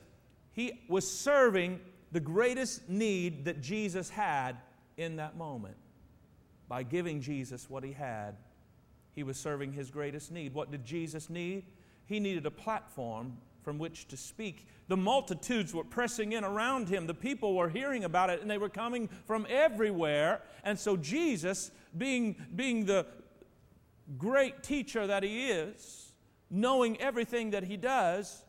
He 0.52 0.84
was 0.88 1.10
serving 1.10 1.80
the 2.12 2.20
greatest 2.20 2.88
need 2.88 3.46
that 3.46 3.60
Jesus 3.60 4.08
had 4.08 4.58
in 4.96 5.16
that 5.16 5.36
moment. 5.36 5.76
By 6.72 6.84
giving 6.84 7.20
Jesus 7.20 7.68
what 7.68 7.84
he 7.84 7.92
had, 7.92 8.34
he 9.14 9.24
was 9.24 9.36
serving 9.36 9.74
his 9.74 9.90
greatest 9.90 10.32
need. 10.32 10.54
What 10.54 10.70
did 10.70 10.86
Jesus 10.86 11.28
need? 11.28 11.64
He 12.06 12.18
needed 12.18 12.46
a 12.46 12.50
platform 12.50 13.36
from 13.62 13.78
which 13.78 14.08
to 14.08 14.16
speak. 14.16 14.66
The 14.88 14.96
multitudes 14.96 15.74
were 15.74 15.84
pressing 15.84 16.32
in 16.32 16.44
around 16.44 16.88
him. 16.88 17.06
The 17.06 17.12
people 17.12 17.54
were 17.54 17.68
hearing 17.68 18.04
about 18.04 18.30
it 18.30 18.40
and 18.40 18.50
they 18.50 18.56
were 18.56 18.70
coming 18.70 19.10
from 19.26 19.46
everywhere. 19.50 20.40
And 20.64 20.78
so, 20.78 20.96
Jesus, 20.96 21.72
being, 21.98 22.36
being 22.56 22.86
the 22.86 23.04
great 24.16 24.62
teacher 24.62 25.06
that 25.06 25.22
he 25.22 25.48
is, 25.48 26.14
knowing 26.50 26.98
everything 27.02 27.50
that 27.50 27.64
he 27.64 27.76
does, 27.76 28.46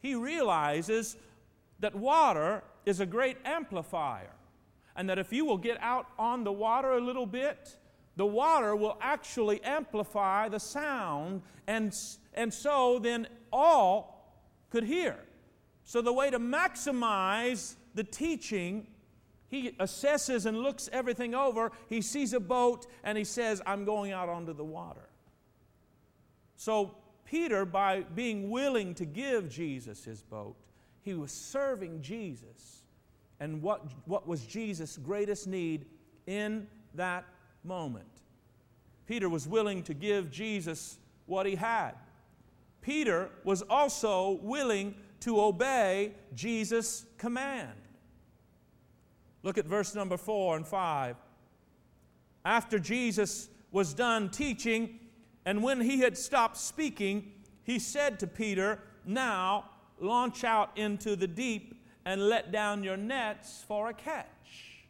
he 0.00 0.16
realizes 0.16 1.16
that 1.78 1.94
water 1.94 2.64
is 2.84 2.98
a 2.98 3.06
great 3.06 3.36
amplifier. 3.44 4.32
And 5.00 5.08
that 5.08 5.18
if 5.18 5.32
you 5.32 5.46
will 5.46 5.56
get 5.56 5.80
out 5.80 6.08
on 6.18 6.44
the 6.44 6.52
water 6.52 6.92
a 6.92 7.00
little 7.00 7.24
bit, 7.24 7.74
the 8.16 8.26
water 8.26 8.76
will 8.76 8.98
actually 9.00 9.64
amplify 9.64 10.50
the 10.50 10.60
sound. 10.60 11.40
And, 11.66 11.96
and 12.34 12.52
so 12.52 12.98
then 12.98 13.26
all 13.50 14.30
could 14.68 14.84
hear. 14.84 15.16
So, 15.84 16.02
the 16.02 16.12
way 16.12 16.28
to 16.28 16.38
maximize 16.38 17.76
the 17.94 18.04
teaching, 18.04 18.88
he 19.48 19.70
assesses 19.70 20.44
and 20.44 20.58
looks 20.58 20.90
everything 20.92 21.34
over. 21.34 21.72
He 21.88 22.02
sees 22.02 22.34
a 22.34 22.40
boat 22.40 22.86
and 23.02 23.16
he 23.16 23.24
says, 23.24 23.62
I'm 23.64 23.86
going 23.86 24.12
out 24.12 24.28
onto 24.28 24.52
the 24.52 24.64
water. 24.64 25.08
So, 26.56 26.94
Peter, 27.24 27.64
by 27.64 28.02
being 28.02 28.50
willing 28.50 28.92
to 28.96 29.06
give 29.06 29.48
Jesus 29.48 30.04
his 30.04 30.20
boat, 30.20 30.56
he 31.00 31.14
was 31.14 31.32
serving 31.32 32.02
Jesus. 32.02 32.79
And 33.40 33.62
what, 33.62 33.86
what 34.04 34.28
was 34.28 34.44
Jesus' 34.44 34.98
greatest 34.98 35.46
need 35.46 35.86
in 36.26 36.66
that 36.94 37.24
moment? 37.64 38.06
Peter 39.06 39.28
was 39.28 39.48
willing 39.48 39.82
to 39.84 39.94
give 39.94 40.30
Jesus 40.30 40.98
what 41.26 41.46
he 41.46 41.56
had. 41.56 41.92
Peter 42.82 43.30
was 43.44 43.62
also 43.62 44.38
willing 44.42 44.94
to 45.20 45.40
obey 45.40 46.12
Jesus' 46.34 47.06
command. 47.18 47.76
Look 49.42 49.58
at 49.58 49.66
verse 49.66 49.94
number 49.94 50.16
four 50.16 50.56
and 50.56 50.66
five. 50.66 51.16
After 52.44 52.78
Jesus 52.78 53.48
was 53.72 53.94
done 53.94 54.30
teaching, 54.30 54.98
and 55.44 55.62
when 55.62 55.80
he 55.80 56.00
had 56.00 56.16
stopped 56.16 56.56
speaking, 56.56 57.32
he 57.62 57.78
said 57.78 58.18
to 58.20 58.26
Peter, 58.26 58.80
Now 59.04 59.70
launch 59.98 60.44
out 60.44 60.76
into 60.76 61.16
the 61.16 61.26
deep 61.26 61.79
and 62.04 62.28
let 62.28 62.50
down 62.50 62.82
your 62.82 62.96
nets 62.96 63.64
for 63.66 63.88
a 63.88 63.94
catch. 63.94 64.86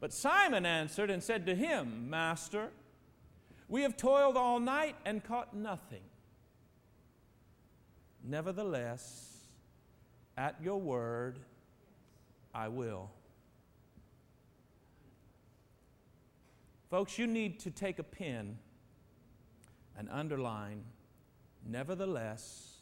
But 0.00 0.12
Simon 0.12 0.66
answered 0.66 1.10
and 1.10 1.22
said 1.22 1.46
to 1.46 1.54
him, 1.54 2.10
Master, 2.10 2.70
we 3.68 3.82
have 3.82 3.96
toiled 3.96 4.36
all 4.36 4.60
night 4.60 4.96
and 5.04 5.22
caught 5.22 5.54
nothing. 5.54 6.02
Nevertheless, 8.24 9.38
at 10.36 10.56
your 10.62 10.80
word, 10.80 11.38
I 12.54 12.68
will. 12.68 13.10
Folks, 16.90 17.18
you 17.18 17.26
need 17.26 17.60
to 17.60 17.70
take 17.70 17.98
a 17.98 18.02
pen 18.02 18.58
and 19.98 20.08
underline, 20.10 20.84
nevertheless, 21.66 22.78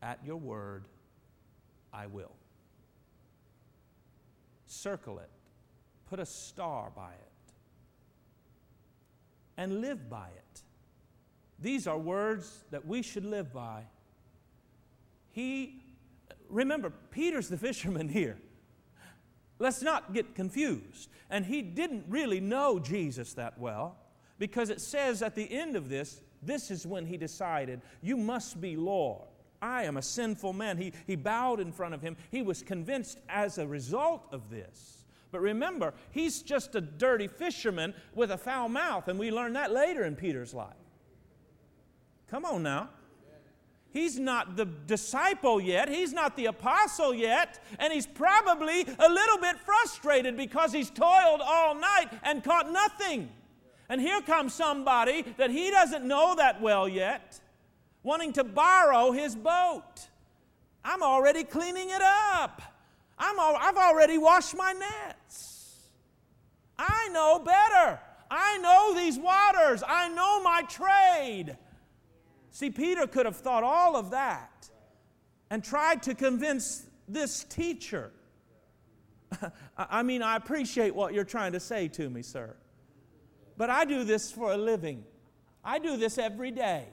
at 0.00 0.18
your 0.24 0.36
word, 0.36 0.84
I 1.92 2.06
will. 2.06 2.32
Circle 4.72 5.18
it, 5.18 5.28
put 6.06 6.18
a 6.18 6.24
star 6.24 6.90
by 6.96 7.10
it, 7.10 7.52
and 9.58 9.82
live 9.82 10.08
by 10.08 10.28
it. 10.28 10.62
These 11.58 11.86
are 11.86 11.98
words 11.98 12.64
that 12.70 12.86
we 12.86 13.02
should 13.02 13.26
live 13.26 13.52
by. 13.52 13.82
He, 15.30 15.84
remember, 16.48 16.90
Peter's 17.10 17.48
the 17.48 17.58
fisherman 17.58 18.08
here. 18.08 18.38
Let's 19.58 19.82
not 19.82 20.14
get 20.14 20.34
confused. 20.34 21.10
And 21.28 21.44
he 21.44 21.60
didn't 21.60 22.06
really 22.08 22.40
know 22.40 22.78
Jesus 22.78 23.34
that 23.34 23.58
well 23.58 23.96
because 24.38 24.70
it 24.70 24.80
says 24.80 25.20
at 25.20 25.34
the 25.34 25.52
end 25.52 25.76
of 25.76 25.90
this, 25.90 26.22
this 26.42 26.70
is 26.70 26.86
when 26.86 27.04
he 27.04 27.18
decided, 27.18 27.82
You 28.00 28.16
must 28.16 28.58
be 28.58 28.74
Lord. 28.74 29.28
I 29.62 29.84
am 29.84 29.96
a 29.96 30.02
sinful 30.02 30.52
man. 30.52 30.76
He, 30.76 30.92
he 31.06 31.16
bowed 31.16 31.60
in 31.60 31.72
front 31.72 31.94
of 31.94 32.02
him. 32.02 32.16
He 32.30 32.42
was 32.42 32.62
convinced 32.62 33.18
as 33.28 33.56
a 33.56 33.66
result 33.66 34.26
of 34.32 34.50
this. 34.50 35.04
But 35.30 35.40
remember, 35.40 35.94
he's 36.10 36.42
just 36.42 36.74
a 36.74 36.80
dirty 36.80 37.28
fisherman 37.28 37.94
with 38.14 38.30
a 38.32 38.36
foul 38.36 38.68
mouth, 38.68 39.08
and 39.08 39.18
we 39.18 39.30
learn 39.30 39.54
that 39.54 39.72
later 39.72 40.04
in 40.04 40.16
Peter's 40.16 40.52
life. 40.52 40.74
Come 42.28 42.44
on 42.44 42.62
now. 42.62 42.90
He's 43.92 44.18
not 44.18 44.56
the 44.56 44.64
disciple 44.64 45.60
yet. 45.60 45.88
He's 45.88 46.12
not 46.14 46.34
the 46.34 46.46
apostle 46.46 47.14
yet. 47.14 47.62
And 47.78 47.92
he's 47.92 48.06
probably 48.06 48.82
a 48.82 49.08
little 49.08 49.38
bit 49.38 49.58
frustrated 49.58 50.34
because 50.36 50.72
he's 50.72 50.88
toiled 50.88 51.42
all 51.42 51.74
night 51.74 52.08
and 52.22 52.42
caught 52.42 52.72
nothing. 52.72 53.28
And 53.90 54.00
here 54.00 54.22
comes 54.22 54.54
somebody 54.54 55.26
that 55.36 55.50
he 55.50 55.70
doesn't 55.70 56.06
know 56.06 56.34
that 56.36 56.62
well 56.62 56.88
yet, 56.88 57.38
wanting 58.02 58.32
to 58.34 58.44
borrow 58.44 59.12
his 59.12 59.34
boat. 59.34 60.08
I'm 60.84 61.02
already 61.02 61.44
cleaning 61.44 61.90
it 61.90 62.02
up. 62.02 62.62
I'm 63.18 63.38
I've 63.38 63.76
already 63.76 64.18
washed 64.18 64.56
my 64.56 64.72
nets. 64.72 65.90
I 66.78 67.08
know 67.12 67.38
better. 67.38 68.00
I 68.30 68.58
know 68.58 68.94
these 68.94 69.18
waters. 69.18 69.82
I 69.86 70.08
know 70.08 70.42
my 70.42 70.62
trade. 70.62 71.56
See, 72.50 72.70
Peter 72.70 73.06
could 73.06 73.26
have 73.26 73.36
thought 73.36 73.62
all 73.62 73.96
of 73.96 74.10
that 74.10 74.68
and 75.50 75.62
tried 75.62 76.02
to 76.04 76.14
convince 76.14 76.84
this 77.06 77.44
teacher. 77.44 78.10
I 79.76 80.02
mean, 80.02 80.22
I 80.22 80.36
appreciate 80.36 80.94
what 80.94 81.14
you're 81.14 81.24
trying 81.24 81.52
to 81.52 81.60
say 81.60 81.88
to 81.88 82.10
me, 82.10 82.22
sir. 82.22 82.56
But 83.56 83.70
I 83.70 83.84
do 83.84 84.02
this 84.02 84.32
for 84.32 84.52
a 84.52 84.56
living. 84.56 85.04
I 85.64 85.78
do 85.78 85.96
this 85.96 86.18
every 86.18 86.50
day. 86.50 86.86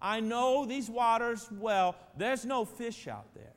I 0.00 0.20
know 0.20 0.64
these 0.64 0.88
waters 0.88 1.48
well. 1.50 1.96
There's 2.16 2.44
no 2.44 2.64
fish 2.64 3.08
out 3.08 3.34
there. 3.34 3.52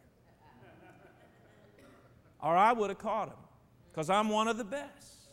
Or 2.42 2.56
I 2.56 2.74
would 2.74 2.90
have 2.90 2.98
caught 2.98 3.30
them 3.30 3.38
because 3.92 4.10
I'm 4.10 4.30
one 4.30 4.48
of 4.48 4.58
the 4.58 4.64
best. 4.64 5.30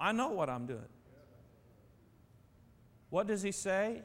I 0.00 0.12
know 0.12 0.30
what 0.30 0.48
I'm 0.48 0.66
doing. 0.66 0.80
What 3.10 3.26
does 3.26 3.42
he 3.42 3.52
say? 3.52 4.02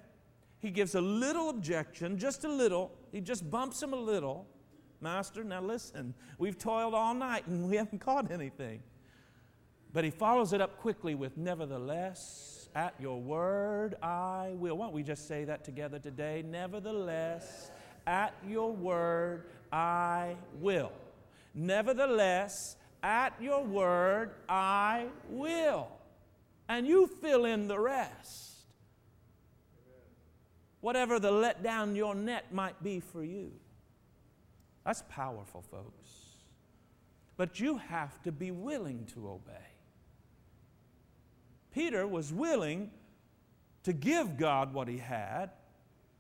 He 0.60 0.70
gives 0.70 0.96
a 0.96 1.02
little 1.02 1.50
objection, 1.50 2.18
just 2.18 2.44
a 2.44 2.50
little. 2.50 2.92
He 3.12 3.22
just 3.22 3.50
bumps 3.50 3.82
him 3.82 3.94
a 3.94 3.98
little. 3.98 4.48
Master, 5.00 5.44
now 5.44 5.62
listen, 5.62 6.14
we've 6.40 6.58
toiled 6.58 6.94
all 6.94 7.14
night 7.14 7.48
and 7.48 7.70
we 7.70 7.78
haven't 7.78 8.00
caught 8.00 8.32
anything. 8.32 8.82
But 9.94 10.04
he 10.04 10.10
follows 10.10 10.54
it 10.54 10.62
up 10.62 10.78
quickly 10.78 11.16
with, 11.16 11.38
Nevertheless, 11.38 12.57
at 12.76 12.94
your 13.00 13.20
word 13.20 13.96
I 14.02 14.52
will. 14.56 14.78
Why 14.78 14.86
don't 14.86 14.94
we 14.94 15.04
just 15.04 15.28
say 15.28 15.44
that 15.46 15.64
together 15.64 16.00
today? 16.00 16.44
Nevertheless, 16.46 17.72
at 18.06 18.34
your 18.48 18.72
word 18.72 19.46
I 19.72 20.36
will. 20.60 20.92
Nevertheless, 21.54 22.76
at 23.04 23.34
your 23.42 23.64
word 23.64 24.32
I 24.48 25.08
will. 25.30 25.88
And 26.70 26.88
you 26.88 27.08
fill 27.08 27.46
in 27.46 27.68
the 27.68 27.80
rest 27.80 28.48
whatever 30.82 31.20
the 31.20 31.32
let 31.32 31.64
down 31.64 31.96
your 31.96 32.16
net 32.16 32.54
might 32.54 32.82
be 32.82 33.00
for 33.00 33.24
you. 33.24 33.52
That's 34.86 35.04
powerful, 35.10 35.62
folks. 35.62 36.10
But 37.36 37.60
you 37.60 37.78
have 37.78 38.22
to 38.24 38.32
be 38.32 38.52
willing 38.52 39.06
to 39.14 39.28
obey. 39.28 39.77
Peter 41.78 42.08
was 42.08 42.34
willing 42.34 42.90
to 43.84 43.94
give 43.94 44.36
God 44.36 44.74
what 44.74 44.88
he 44.88 44.98
had, 44.98 45.52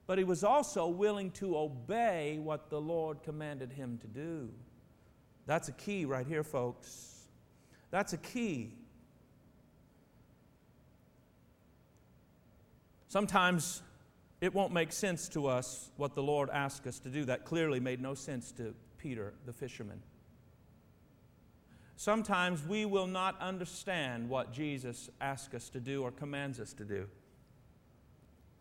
but 0.05 0.19
he 0.19 0.23
was 0.23 0.43
also 0.43 0.85
willing 0.85 1.31
to 1.31 1.57
obey 1.57 2.37
what 2.37 2.69
the 2.69 2.79
Lord 2.79 3.23
commanded 3.23 3.71
him 3.71 3.97
to 4.03 4.07
do. 4.07 4.51
That's 5.47 5.67
a 5.67 5.71
key 5.71 6.05
right 6.05 6.27
here, 6.27 6.43
folks. 6.43 7.27
That's 7.89 8.13
a 8.13 8.17
key. 8.17 8.75
Sometimes 13.07 13.81
it 14.41 14.53
won't 14.53 14.73
make 14.73 14.91
sense 14.91 15.27
to 15.29 15.47
us 15.47 15.89
what 15.97 16.13
the 16.13 16.21
Lord 16.21 16.51
asked 16.51 16.85
us 16.85 16.99
to 16.99 17.09
do. 17.09 17.25
That 17.25 17.45
clearly 17.45 17.79
made 17.79 17.99
no 17.99 18.13
sense 18.13 18.51
to 18.51 18.75
Peter, 18.99 19.33
the 19.47 19.53
fisherman. 19.53 20.03
Sometimes 21.99 22.63
we 22.63 22.85
will 22.85 23.07
not 23.07 23.41
understand 23.41 24.29
what 24.29 24.53
Jesus 24.53 25.09
asks 25.19 25.55
us 25.55 25.67
to 25.69 25.79
do 25.79 26.03
or 26.03 26.11
commands 26.11 26.59
us 26.59 26.71
to 26.73 26.85
do. 26.85 27.07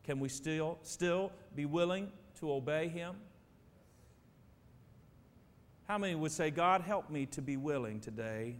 Can 0.04 0.20
we 0.20 0.30
still, 0.30 0.78
still 0.82 1.30
be 1.54 1.66
willing 1.66 2.10
to 2.40 2.50
obey 2.50 2.88
Him? 2.88 3.14
How 5.86 5.98
many 5.98 6.14
would 6.14 6.32
say, 6.32 6.50
God, 6.50 6.80
help 6.80 7.10
me 7.10 7.26
to 7.26 7.42
be 7.42 7.58
willing 7.58 8.00
today 8.00 8.56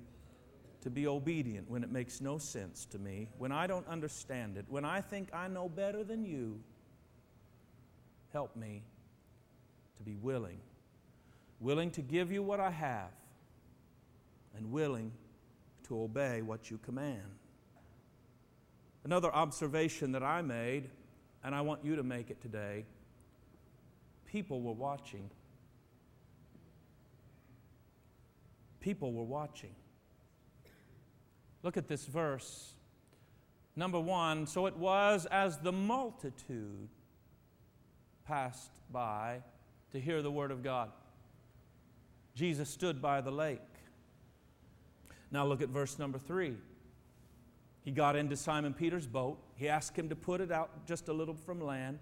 to 0.83 0.91
be 0.91 1.07
obedient 1.07 1.71
when 1.71 1.83
it 1.83 1.91
makes 1.91 2.21
no 2.21 2.37
sense 2.37 2.85
to 2.87 2.99
me, 2.99 3.29
when 3.39 3.53
I 3.53 3.67
don't 3.67 3.89
understand 3.89 4.59
it, 4.59 4.67
when 4.69 4.85
I 4.85 5.01
think 5.01 5.31
I 5.33 5.49
know 5.49 5.71
better 5.71 6.05
than 6.05 6.23
you? 6.23 6.61
Help 8.31 8.55
me 8.55 8.83
to 9.97 10.03
be 10.03 10.17
willing. 10.17 10.59
Willing 11.61 11.91
to 11.93 12.03
give 12.03 12.31
you 12.31 12.43
what 12.43 12.61
I 12.61 12.71
have 12.71 13.09
and 14.57 14.71
willing 14.73 15.13
to 15.89 16.01
obey 16.03 16.43
what 16.43 16.71
you 16.71 16.79
command. 16.79 17.23
Another 19.05 19.33
observation 19.33 20.13
that 20.13 20.23
I 20.23 20.43
made, 20.43 20.91
and 21.45 21.55
I 21.55 21.61
want 21.61 21.85
you 21.85 21.97
to 21.97 22.03
make 22.03 22.31
it 22.31 22.41
today 22.41 22.85
people 24.27 24.61
were 24.61 24.73
watching. 24.73 25.31
People 28.81 29.13
were 29.13 29.25
watching. 29.25 29.75
Look 31.63 31.77
at 31.77 31.89
this 31.89 32.05
verse. 32.05 32.75
Number 33.75 33.99
one, 33.99 34.47
so 34.47 34.67
it 34.67 34.77
was 34.77 35.27
as 35.31 35.59
the 35.59 35.73
multitude 35.73 36.89
passed 38.27 38.73
by 38.93 39.41
to 39.93 40.01
hear 40.01 40.21
the 40.21 40.31
word 40.31 40.51
of 40.51 40.63
God. 40.63 40.91
Jesus 42.35 42.69
stood 42.69 43.01
by 43.01 43.21
the 43.21 43.31
lake. 43.31 43.61
Now 45.31 45.47
look 45.47 45.63
at 45.63 45.69
verse 45.69 45.99
number 45.99 46.19
three. 46.19 46.55
He 47.85 47.91
got 47.93 48.17
into 48.17 48.37
Simon 48.37 48.75
Peter's 48.75 49.07
boat. 49.07 49.39
He 49.55 49.69
asked 49.69 49.97
him 49.97 50.09
to 50.09 50.17
put 50.17 50.41
it 50.41 50.51
out 50.51 50.87
just 50.87 51.09
a 51.09 51.13
little 51.13 51.35
from 51.35 51.61
land. 51.61 51.99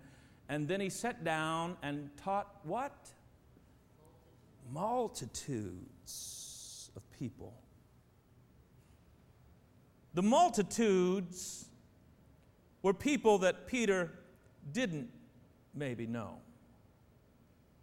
And 0.49 0.67
then 0.69 0.81
he 0.81 0.89
sat 0.89 1.25
down 1.25 1.77
and 1.83 2.11
taught 2.17 2.61
what? 2.63 3.09
Multitudes 4.73 5.81
of 6.97 7.03
people. 7.19 7.53
The 10.15 10.23
multitudes 10.23 11.67
were 12.83 12.95
people 12.95 13.39
that 13.39 13.67
Peter 13.67 14.13
didn't 14.73 15.11
maybe 15.75 16.07
know. 16.07 16.39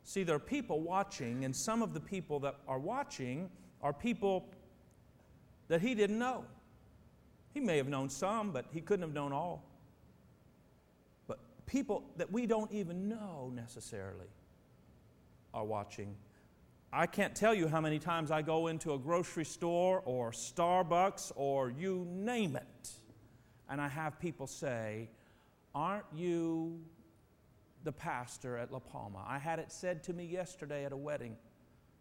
See, 0.03 0.23
there 0.23 0.35
are 0.35 0.39
people 0.39 0.79
watching, 0.79 1.45
and 1.45 1.55
some 1.55 1.81
of 1.81 1.93
the 1.93 1.99
people 1.99 2.39
that 2.41 2.55
are 2.67 2.79
watching 2.79 3.49
are 3.81 3.93
people 3.93 4.49
that 5.71 5.79
he 5.79 5.95
didn't 5.95 6.19
know. 6.19 6.43
He 7.53 7.61
may 7.61 7.77
have 7.77 7.87
known 7.87 8.09
some, 8.09 8.51
but 8.51 8.65
he 8.73 8.81
couldn't 8.81 9.03
have 9.03 9.13
known 9.13 9.31
all. 9.31 9.63
But 11.27 11.39
people 11.65 12.03
that 12.17 12.29
we 12.29 12.45
don't 12.45 12.69
even 12.73 13.07
know 13.07 13.53
necessarily 13.55 14.27
are 15.53 15.63
watching. 15.63 16.17
I 16.91 17.05
can't 17.05 17.33
tell 17.33 17.53
you 17.53 17.69
how 17.69 17.79
many 17.79 17.99
times 17.99 18.31
I 18.31 18.41
go 18.41 18.67
into 18.67 18.93
a 18.95 18.99
grocery 18.99 19.45
store 19.45 20.01
or 20.03 20.31
Starbucks 20.31 21.31
or 21.37 21.69
you 21.69 22.05
name 22.09 22.57
it, 22.57 22.91
and 23.69 23.79
I 23.79 23.87
have 23.87 24.19
people 24.19 24.47
say, 24.47 25.07
Aren't 25.73 26.03
you 26.13 26.81
the 27.85 27.93
pastor 27.93 28.57
at 28.57 28.73
La 28.73 28.79
Palma. 28.79 29.23
I 29.25 29.39
had 29.39 29.57
it 29.57 29.71
said 29.71 30.03
to 30.03 30.13
me 30.13 30.25
yesterday 30.25 30.83
at 30.83 30.91
a 30.91 30.97
wedding. 30.97 31.37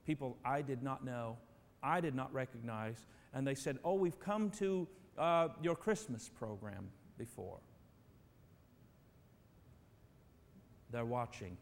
People 0.05 0.37
I 0.45 0.61
did 0.61 0.83
not 0.83 1.05
know, 1.05 1.37
I 1.85 2.01
did 2.01 2.17
not 2.17 2.35
recognize, 2.35 3.07
and 3.35 3.47
they 3.47 3.55
said, 3.55 3.79
Oh, 3.85 3.95
we've 3.95 4.19
come 4.19 4.51
to 4.53 4.89
uh, 5.19 5.49
your 5.63 5.77
Christmas 5.77 6.29
program 6.29 6.89
before. 7.19 7.59
They're 10.91 11.05
watching. 11.05 11.57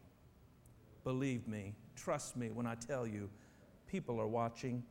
Believe 1.03 1.47
me, 1.47 1.73
trust 1.95 2.35
me 2.35 2.49
when 2.49 2.65
I 2.65 2.75
tell 2.75 3.05
you, 3.05 3.29
people 3.87 4.19
are 4.19 4.27
watching. 4.27 4.83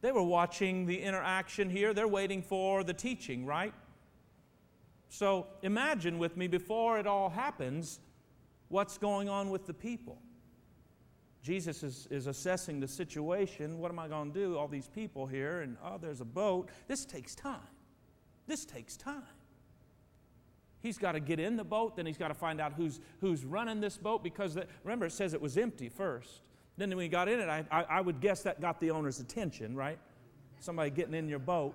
They 0.00 0.12
were 0.12 0.22
watching 0.22 0.86
the 0.86 1.00
interaction 1.00 1.68
here, 1.68 1.92
they're 1.92 2.08
waiting 2.08 2.42
for 2.42 2.84
the 2.84 2.94
teaching, 2.94 3.44
right? 3.44 3.74
So 5.08 5.48
imagine 5.62 6.18
with 6.18 6.36
me, 6.36 6.46
before 6.46 6.98
it 6.98 7.06
all 7.06 7.28
happens, 7.28 7.98
what's 8.68 8.96
going 8.96 9.28
on 9.28 9.50
with 9.50 9.66
the 9.66 9.74
people. 9.74 10.18
Jesus 11.42 11.82
is, 11.82 12.06
is 12.10 12.26
assessing 12.26 12.80
the 12.80 12.88
situation. 12.88 13.78
What 13.78 13.90
am 13.90 13.98
I 13.98 14.08
going 14.08 14.32
to 14.32 14.38
do? 14.38 14.58
All 14.58 14.68
these 14.68 14.88
people 14.88 15.26
here, 15.26 15.62
and 15.62 15.76
oh, 15.84 15.96
there's 15.98 16.20
a 16.20 16.26
boat. 16.26 16.68
This 16.86 17.04
takes 17.04 17.34
time. 17.34 17.60
This 18.46 18.64
takes 18.64 18.96
time. 18.96 19.22
He's 20.82 20.98
got 20.98 21.12
to 21.12 21.20
get 21.20 21.38
in 21.38 21.56
the 21.56 21.64
boat, 21.64 21.96
then 21.96 22.06
he's 22.06 22.16
got 22.16 22.28
to 22.28 22.34
find 22.34 22.60
out 22.60 22.72
who's, 22.74 23.00
who's 23.20 23.44
running 23.44 23.80
this 23.80 23.98
boat 23.98 24.22
because, 24.22 24.54
the, 24.54 24.66
remember, 24.82 25.06
it 25.06 25.12
says 25.12 25.34
it 25.34 25.40
was 25.40 25.58
empty 25.58 25.88
first. 25.88 26.42
Then 26.78 26.88
when 26.90 27.00
he 27.00 27.08
got 27.08 27.28
in 27.28 27.40
it, 27.40 27.48
I, 27.48 27.64
I, 27.70 27.82
I 27.82 28.00
would 28.00 28.20
guess 28.20 28.42
that 28.42 28.60
got 28.60 28.80
the 28.80 28.90
owner's 28.90 29.20
attention, 29.20 29.76
right? 29.76 29.98
Somebody 30.58 30.90
getting 30.90 31.14
in 31.14 31.28
your 31.28 31.38
boat. 31.38 31.74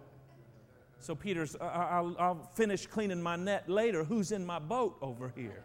So 0.99 1.13
Peter's, 1.13 1.55
I'll, 1.61 2.15
I'll 2.17 2.49
finish 2.55 2.87
cleaning 2.87 3.21
my 3.21 3.35
net 3.35 3.69
later. 3.69 4.03
Who's 4.03 4.31
in 4.31 4.43
my 4.43 4.57
boat 4.57 4.97
over 5.01 5.31
here? 5.35 5.63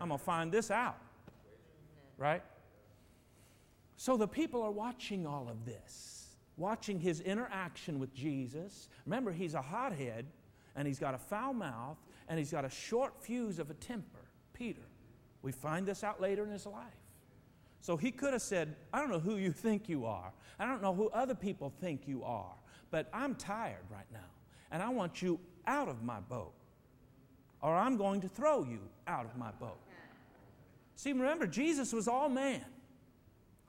I'm 0.00 0.08
going 0.08 0.18
to 0.18 0.24
find 0.24 0.52
this 0.52 0.70
out. 0.70 0.98
Right? 2.18 2.42
So 4.00 4.16
the 4.16 4.26
people 4.26 4.62
are 4.62 4.70
watching 4.70 5.26
all 5.26 5.46
of 5.50 5.66
this, 5.66 6.28
watching 6.56 6.98
his 6.98 7.20
interaction 7.20 7.98
with 7.98 8.14
Jesus. 8.14 8.88
Remember, 9.04 9.30
he's 9.30 9.52
a 9.52 9.60
hothead, 9.60 10.24
and 10.74 10.88
he's 10.88 10.98
got 10.98 11.12
a 11.12 11.18
foul 11.18 11.52
mouth, 11.52 11.98
and 12.26 12.38
he's 12.38 12.50
got 12.50 12.64
a 12.64 12.70
short 12.70 13.22
fuse 13.22 13.58
of 13.58 13.68
a 13.68 13.74
temper. 13.74 14.24
Peter. 14.54 14.80
We 15.42 15.52
find 15.52 15.84
this 15.84 16.02
out 16.02 16.18
later 16.18 16.44
in 16.44 16.50
his 16.50 16.64
life. 16.64 16.86
So 17.82 17.98
he 17.98 18.10
could 18.10 18.32
have 18.32 18.40
said, 18.40 18.74
I 18.90 19.00
don't 19.00 19.10
know 19.10 19.18
who 19.18 19.36
you 19.36 19.52
think 19.52 19.86
you 19.86 20.06
are. 20.06 20.32
I 20.58 20.64
don't 20.64 20.80
know 20.80 20.94
who 20.94 21.10
other 21.10 21.34
people 21.34 21.70
think 21.78 22.08
you 22.08 22.24
are, 22.24 22.56
but 22.90 23.06
I'm 23.12 23.34
tired 23.34 23.84
right 23.90 24.10
now, 24.10 24.30
and 24.70 24.82
I 24.82 24.88
want 24.88 25.20
you 25.20 25.38
out 25.66 25.90
of 25.90 26.02
my 26.02 26.20
boat, 26.20 26.54
or 27.60 27.76
I'm 27.76 27.98
going 27.98 28.22
to 28.22 28.28
throw 28.28 28.64
you 28.64 28.80
out 29.06 29.26
of 29.26 29.36
my 29.36 29.50
boat. 29.50 29.78
See, 30.96 31.12
remember, 31.12 31.46
Jesus 31.46 31.92
was 31.92 32.08
all 32.08 32.30
man. 32.30 32.64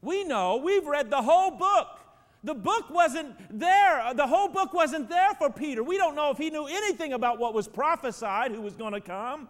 We 0.01 0.23
know, 0.23 0.57
we've 0.57 0.85
read 0.85 1.09
the 1.09 1.21
whole 1.21 1.51
book. 1.51 1.87
The 2.43 2.55
book 2.55 2.89
wasn't 2.89 3.35
there. 3.59 4.13
The 4.15 4.25
whole 4.25 4.47
book 4.47 4.73
wasn't 4.73 5.09
there 5.09 5.35
for 5.35 5.51
Peter. 5.51 5.83
We 5.83 5.97
don't 5.97 6.15
know 6.15 6.31
if 6.31 6.39
he 6.39 6.49
knew 6.49 6.65
anything 6.65 7.13
about 7.13 7.37
what 7.37 7.53
was 7.53 7.67
prophesied, 7.67 8.51
who 8.51 8.61
was 8.61 8.75
going 8.75 8.93
to 8.93 9.01
come. 9.01 9.47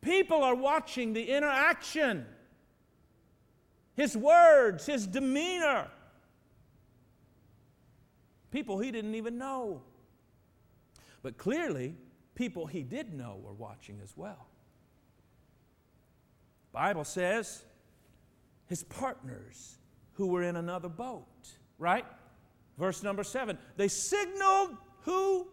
People 0.00 0.42
are 0.42 0.54
watching 0.54 1.12
the 1.12 1.22
interaction, 1.22 2.26
his 3.94 4.16
words, 4.16 4.86
his 4.86 5.06
demeanor. 5.06 5.88
People 8.50 8.80
he 8.80 8.90
didn't 8.90 9.14
even 9.14 9.38
know. 9.38 9.82
But 11.22 11.36
clearly, 11.36 11.94
people 12.34 12.66
he 12.66 12.82
did 12.82 13.14
know 13.14 13.38
were 13.40 13.52
watching 13.52 14.00
as 14.02 14.16
well. 14.16 14.49
Bible 16.72 17.04
says 17.04 17.64
his 18.66 18.82
partners 18.84 19.78
who 20.12 20.28
were 20.28 20.42
in 20.42 20.56
another 20.56 20.88
boat, 20.88 21.26
right? 21.78 22.04
Verse 22.78 23.02
number 23.02 23.24
7. 23.24 23.58
They 23.76 23.88
signaled 23.88 24.76
who? 25.02 25.48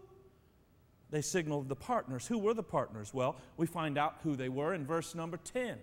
They 1.10 1.22
signaled 1.22 1.68
the 1.68 1.76
partners. 1.76 2.26
Who 2.26 2.38
were 2.38 2.54
the 2.54 2.62
partners? 2.62 3.12
Well, 3.14 3.36
we 3.56 3.66
find 3.66 3.98
out 3.98 4.16
who 4.22 4.36
they 4.36 4.48
were 4.48 4.74
in 4.74 4.86
verse 4.86 5.14
number 5.14 5.38
10. 5.38 5.78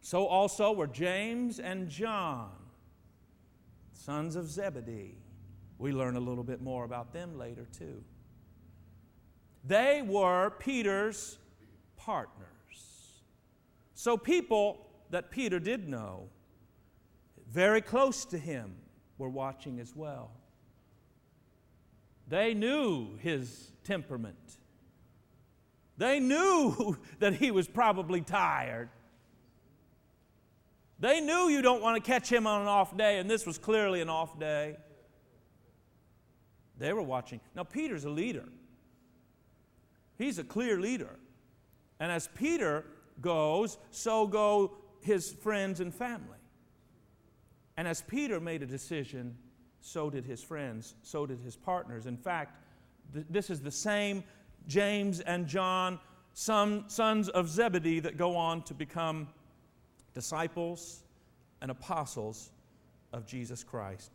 So 0.00 0.26
also 0.26 0.72
were 0.72 0.86
James 0.86 1.58
and 1.58 1.88
John, 1.88 2.50
sons 3.92 4.36
of 4.36 4.48
Zebedee. 4.48 5.18
We 5.78 5.92
learn 5.92 6.16
a 6.16 6.20
little 6.20 6.44
bit 6.44 6.62
more 6.62 6.84
about 6.84 7.12
them 7.12 7.38
later, 7.38 7.66
too. 7.78 8.02
They 9.64 10.02
were 10.02 10.50
Peter's 10.58 11.38
partners. 11.96 12.49
So, 14.00 14.16
people 14.16 14.86
that 15.10 15.30
Peter 15.30 15.58
did 15.58 15.86
know, 15.86 16.30
very 17.52 17.82
close 17.82 18.24
to 18.24 18.38
him, 18.38 18.76
were 19.18 19.28
watching 19.28 19.78
as 19.78 19.94
well. 19.94 20.30
They 22.26 22.54
knew 22.54 23.18
his 23.18 23.72
temperament. 23.84 24.56
They 25.98 26.18
knew 26.18 26.96
that 27.18 27.34
he 27.34 27.50
was 27.50 27.68
probably 27.68 28.22
tired. 28.22 28.88
They 30.98 31.20
knew 31.20 31.50
you 31.50 31.60
don't 31.60 31.82
want 31.82 32.02
to 32.02 32.10
catch 32.10 32.32
him 32.32 32.46
on 32.46 32.62
an 32.62 32.68
off 32.68 32.96
day, 32.96 33.18
and 33.18 33.28
this 33.28 33.44
was 33.44 33.58
clearly 33.58 34.00
an 34.00 34.08
off 34.08 34.38
day. 34.40 34.78
They 36.78 36.94
were 36.94 37.02
watching. 37.02 37.38
Now, 37.54 37.64
Peter's 37.64 38.06
a 38.06 38.10
leader, 38.10 38.48
he's 40.16 40.38
a 40.38 40.44
clear 40.44 40.80
leader. 40.80 41.18
And 42.02 42.10
as 42.10 42.30
Peter 42.34 42.86
goes, 43.20 43.78
so 43.90 44.26
go 44.26 44.76
his 45.00 45.32
friends 45.32 45.80
and 45.80 45.94
family. 45.94 46.38
And 47.76 47.88
as 47.88 48.02
Peter 48.02 48.40
made 48.40 48.62
a 48.62 48.66
decision, 48.66 49.36
so 49.80 50.10
did 50.10 50.24
his 50.24 50.42
friends, 50.42 50.94
so 51.02 51.26
did 51.26 51.40
his 51.40 51.56
partners. 51.56 52.06
In 52.06 52.16
fact, 52.16 52.56
th- 53.14 53.26
this 53.30 53.50
is 53.50 53.60
the 53.60 53.70
same 53.70 54.22
James 54.66 55.20
and 55.20 55.46
John, 55.46 55.98
some 56.34 56.84
sons 56.88 57.28
of 57.28 57.48
Zebedee, 57.48 58.00
that 58.00 58.16
go 58.16 58.36
on 58.36 58.62
to 58.64 58.74
become 58.74 59.28
disciples 60.14 61.02
and 61.62 61.70
apostles 61.70 62.50
of 63.12 63.26
Jesus 63.26 63.64
Christ. 63.64 64.10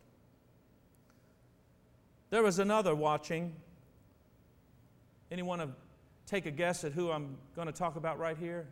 There 2.29 2.43
was 2.43 2.59
another 2.59 2.93
watching. 2.93 3.55
Anyone 5.31 5.73
take 6.27 6.45
a 6.45 6.51
guess 6.51 6.83
at 6.83 6.91
who 6.91 7.11
I'm 7.11 7.37
going 7.55 7.67
to 7.67 7.73
talk 7.73 7.95
about 7.95 8.19
right 8.19 8.37
here? 8.37 8.67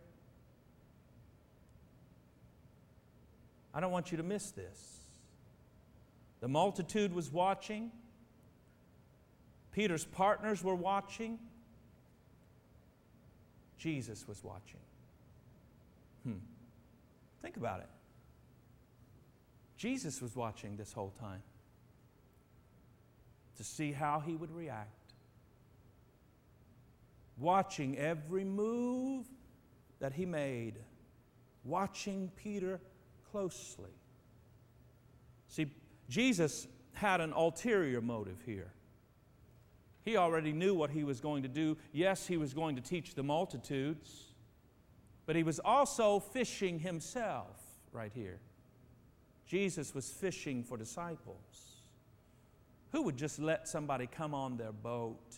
I 3.74 3.80
don't 3.80 3.92
want 3.92 4.12
you 4.12 4.18
to 4.18 4.24
miss 4.24 4.52
this. 4.52 5.00
The 6.42 6.48
multitude 6.48 7.14
was 7.14 7.32
watching. 7.32 7.92
Peter's 9.72 10.06
partners 10.06 10.64
were 10.64 10.76
watching. 10.76 11.40
Jesus 13.78 14.28
was 14.28 14.44
watching. 14.44 14.80
Hmm. 16.24 16.34
Think 17.42 17.58
about 17.58 17.80
it. 17.80 17.90
Jesus 19.78 20.22
was 20.22 20.36
watching 20.36 20.78
this 20.78 20.94
whole 20.94 21.14
time 21.20 21.42
to 23.58 23.64
see 23.64 23.92
how 23.92 24.22
he 24.26 24.36
would 24.36 24.52
react, 24.56 25.14
watching 27.38 27.98
every 27.98 28.44
move 28.44 29.26
that 30.00 30.14
he 30.14 30.26
made, 30.26 30.76
watching 31.66 32.32
Peter 32.36 32.80
closely. 33.34 33.90
See, 35.48 35.66
Jesus 36.08 36.68
had 36.94 37.20
an 37.20 37.34
ulterior 37.34 38.00
motive 38.00 38.38
here. 38.46 38.72
He 40.06 40.18
already 40.18 40.54
knew 40.54 40.76
what 40.76 40.92
he 40.92 41.04
was 41.04 41.20
going 41.20 41.42
to 41.42 41.50
do. 41.50 41.76
Yes, 41.92 42.28
he 42.28 42.38
was 42.38 42.54
going 42.54 42.76
to 42.76 42.82
teach 42.82 43.16
the 43.16 43.24
multitudes, 43.24 44.34
but 45.26 45.36
he 45.36 45.42
was 45.42 45.60
also 45.60 46.20
fishing 46.20 46.78
himself 46.78 47.60
right 47.92 48.12
here. 48.14 48.40
Jesus 49.48 49.96
was 49.96 50.12
fishing 50.12 50.64
for 50.64 50.78
disciples. 50.78 51.82
Who 52.92 53.02
would 53.02 53.18
just 53.18 53.40
let 53.40 53.68
somebody 53.68 54.06
come 54.06 54.36
on 54.36 54.58
their 54.58 54.72
boat? 54.72 55.38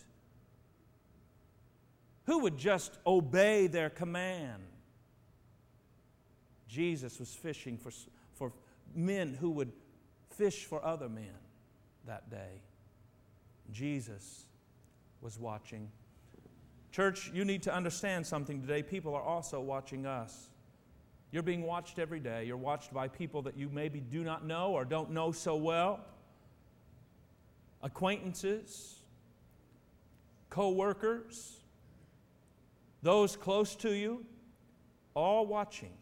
Who 2.26 2.40
would 2.40 2.58
just 2.58 2.98
obey 3.06 3.68
their 3.68 3.88
command? 3.88 4.62
Jesus 6.76 7.18
was 7.18 7.34
fishing 7.34 7.78
for, 7.78 7.90
for 8.34 8.52
men 8.94 9.32
who 9.40 9.48
would 9.52 9.72
fish 10.28 10.66
for 10.66 10.84
other 10.84 11.08
men 11.08 11.32
that 12.06 12.28
day. 12.30 12.60
Jesus 13.72 14.44
was 15.22 15.40
watching. 15.40 15.90
Church, 16.92 17.30
you 17.32 17.46
need 17.46 17.62
to 17.62 17.74
understand 17.74 18.26
something 18.26 18.60
today. 18.60 18.82
People 18.82 19.14
are 19.14 19.22
also 19.22 19.58
watching 19.58 20.04
us. 20.04 20.50
You're 21.32 21.42
being 21.42 21.62
watched 21.62 21.98
every 21.98 22.20
day. 22.20 22.44
You're 22.44 22.58
watched 22.58 22.92
by 22.92 23.08
people 23.08 23.40
that 23.42 23.56
you 23.56 23.70
maybe 23.72 24.00
do 24.00 24.22
not 24.22 24.44
know 24.44 24.72
or 24.72 24.84
don't 24.84 25.12
know 25.12 25.32
so 25.32 25.56
well, 25.56 26.00
acquaintances, 27.82 28.96
co 30.50 30.68
workers, 30.72 31.56
those 33.02 33.34
close 33.34 33.74
to 33.76 33.94
you, 33.94 34.26
all 35.14 35.46
watching. 35.46 35.94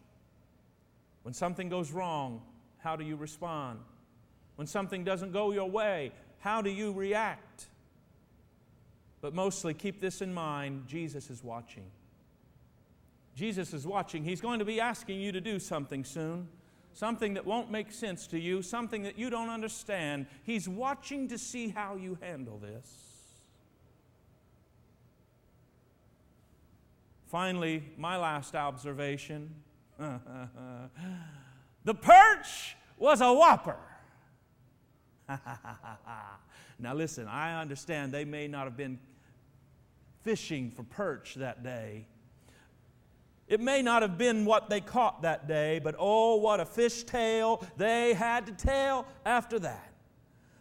When 1.25 1.33
something 1.33 1.69
goes 1.69 1.91
wrong, 1.91 2.43
how 2.77 2.95
do 2.95 3.03
you 3.03 3.15
respond? 3.15 3.79
When 4.57 4.67
something 4.67 5.03
doesn't 5.03 5.31
go 5.31 5.53
your 5.53 5.67
way, 5.67 6.11
how 6.37 6.61
do 6.61 6.69
you 6.69 6.91
react? 6.91 7.65
But 9.21 9.33
mostly 9.33 9.73
keep 9.73 9.99
this 9.99 10.21
in 10.21 10.31
mind 10.31 10.83
Jesus 10.85 11.31
is 11.31 11.43
watching. 11.43 11.85
Jesus 13.33 13.73
is 13.73 13.87
watching. 13.87 14.23
He's 14.23 14.39
going 14.39 14.59
to 14.59 14.65
be 14.65 14.79
asking 14.79 15.19
you 15.19 15.31
to 15.31 15.41
do 15.41 15.57
something 15.57 16.03
soon, 16.03 16.47
something 16.93 17.33
that 17.33 17.43
won't 17.47 17.71
make 17.71 17.91
sense 17.91 18.27
to 18.27 18.39
you, 18.39 18.61
something 18.61 19.01
that 19.01 19.17
you 19.17 19.31
don't 19.31 19.49
understand. 19.49 20.27
He's 20.43 20.69
watching 20.69 21.27
to 21.29 21.39
see 21.39 21.69
how 21.69 21.95
you 21.95 22.19
handle 22.21 22.59
this. 22.59 22.87
Finally, 27.25 27.81
my 27.97 28.15
last 28.15 28.53
observation 28.53 29.49
the 29.97 31.93
perch 31.93 32.75
was 32.97 33.21
a 33.21 33.33
whopper. 33.33 33.77
now, 36.79 36.93
listen, 36.93 37.27
I 37.27 37.59
understand 37.59 38.13
they 38.13 38.25
may 38.25 38.47
not 38.47 38.65
have 38.65 38.77
been 38.77 38.99
fishing 40.23 40.71
for 40.71 40.83
perch 40.83 41.35
that 41.35 41.63
day. 41.63 42.07
It 43.47 43.59
may 43.59 43.81
not 43.81 44.01
have 44.01 44.17
been 44.17 44.43
what 44.43 44.69
they 44.69 44.81
caught 44.81 45.21
that 45.21 45.47
day, 45.47 45.79
but 45.79 45.95
oh, 45.99 46.37
what 46.37 46.59
a 46.59 46.65
fish 46.65 47.03
tale 47.03 47.63
they 47.77 48.13
had 48.13 48.47
to 48.47 48.51
tell 48.51 49.05
after 49.25 49.59
that. 49.59 49.94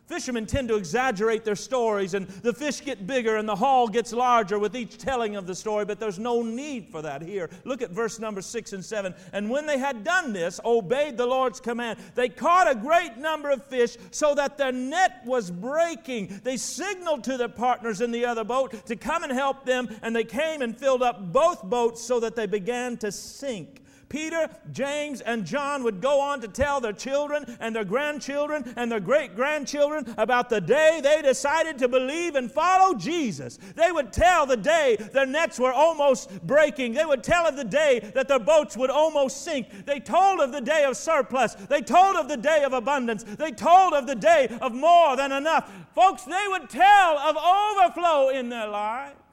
Fishermen 0.06 0.44
tend 0.44 0.68
to 0.68 0.76
exaggerate 0.76 1.44
their 1.44 1.56
stories, 1.56 2.12
and 2.12 2.28
the 2.28 2.52
fish 2.52 2.82
get 2.82 3.06
bigger 3.06 3.36
and 3.36 3.48
the 3.48 3.56
haul 3.56 3.88
gets 3.88 4.12
larger 4.12 4.58
with 4.58 4.76
each 4.76 4.98
telling 4.98 5.34
of 5.34 5.46
the 5.46 5.54
story, 5.54 5.86
but 5.86 5.98
there's 5.98 6.18
no 6.18 6.42
need 6.42 6.88
for 6.90 7.00
that 7.00 7.22
here. 7.22 7.48
Look 7.64 7.80
at 7.80 7.90
verse 7.90 8.18
number 8.18 8.42
six 8.42 8.74
and 8.74 8.84
seven. 8.84 9.14
And 9.32 9.48
when 9.48 9.64
they 9.64 9.78
had 9.78 10.04
done 10.04 10.34
this, 10.34 10.60
obeyed 10.62 11.16
the 11.16 11.24
Lord's 11.24 11.58
command, 11.58 11.98
they 12.14 12.28
caught 12.28 12.70
a 12.70 12.74
great 12.74 13.16
number 13.16 13.50
of 13.50 13.64
fish 13.64 13.96
so 14.10 14.34
that 14.34 14.58
their 14.58 14.72
net 14.72 15.22
was 15.24 15.50
breaking. 15.50 16.40
They 16.44 16.58
signaled 16.58 17.24
to 17.24 17.38
their 17.38 17.48
partners 17.48 18.02
in 18.02 18.10
the 18.10 18.26
other 18.26 18.44
boat 18.44 18.86
to 18.86 18.96
come 18.96 19.22
and 19.22 19.32
help 19.32 19.64
them, 19.64 19.88
and 20.02 20.14
they 20.14 20.24
came 20.24 20.60
and 20.60 20.76
filled 20.76 21.02
up 21.02 21.32
both 21.32 21.62
boats 21.62 22.02
so 22.02 22.20
that 22.20 22.36
they 22.36 22.46
began 22.46 22.98
to 22.98 23.10
sink. 23.10 23.80
Peter, 24.14 24.48
James, 24.70 25.20
and 25.22 25.44
John 25.44 25.82
would 25.82 26.00
go 26.00 26.20
on 26.20 26.40
to 26.40 26.46
tell 26.46 26.80
their 26.80 26.92
children 26.92 27.56
and 27.58 27.74
their 27.74 27.84
grandchildren 27.84 28.72
and 28.76 28.88
their 28.90 29.00
great 29.00 29.34
grandchildren 29.34 30.14
about 30.16 30.48
the 30.48 30.60
day 30.60 31.00
they 31.02 31.20
decided 31.20 31.78
to 31.78 31.88
believe 31.88 32.36
and 32.36 32.48
follow 32.48 32.94
Jesus. 32.94 33.58
They 33.74 33.90
would 33.90 34.12
tell 34.12 34.46
the 34.46 34.56
day 34.56 34.98
their 35.12 35.26
nets 35.26 35.58
were 35.58 35.72
almost 35.72 36.30
breaking. 36.46 36.92
They 36.92 37.04
would 37.04 37.24
tell 37.24 37.44
of 37.44 37.56
the 37.56 37.64
day 37.64 38.08
that 38.14 38.28
their 38.28 38.38
boats 38.38 38.76
would 38.76 38.88
almost 38.88 39.42
sink. 39.42 39.84
They 39.84 39.98
told 39.98 40.38
of 40.38 40.52
the 40.52 40.60
day 40.60 40.84
of 40.84 40.96
surplus. 40.96 41.56
They 41.56 41.80
told 41.80 42.14
of 42.14 42.28
the 42.28 42.36
day 42.36 42.62
of 42.62 42.72
abundance. 42.72 43.24
They 43.24 43.50
told 43.50 43.94
of 43.94 44.06
the 44.06 44.14
day 44.14 44.46
of 44.60 44.72
more 44.72 45.16
than 45.16 45.32
enough. 45.32 45.68
Folks, 45.92 46.22
they 46.22 46.44
would 46.50 46.70
tell 46.70 47.18
of 47.18 47.36
overflow 47.36 48.28
in 48.28 48.48
their 48.48 48.68
lives. 48.68 49.23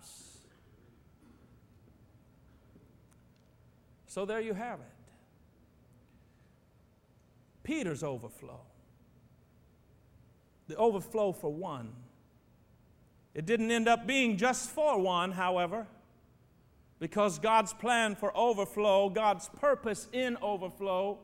So 4.11 4.25
there 4.25 4.41
you 4.41 4.53
have 4.53 4.81
it. 4.81 5.13
Peter's 7.63 8.03
overflow. 8.03 8.59
The 10.67 10.75
overflow 10.75 11.31
for 11.31 11.49
one. 11.49 11.93
It 13.33 13.45
didn't 13.45 13.71
end 13.71 13.87
up 13.87 14.05
being 14.05 14.35
just 14.35 14.69
for 14.69 14.99
one, 14.99 15.31
however, 15.31 15.87
because 16.99 17.39
God's 17.39 17.71
plan 17.71 18.17
for 18.17 18.35
overflow, 18.37 19.09
God's 19.09 19.47
purpose 19.47 20.09
in 20.11 20.35
overflow, 20.41 21.19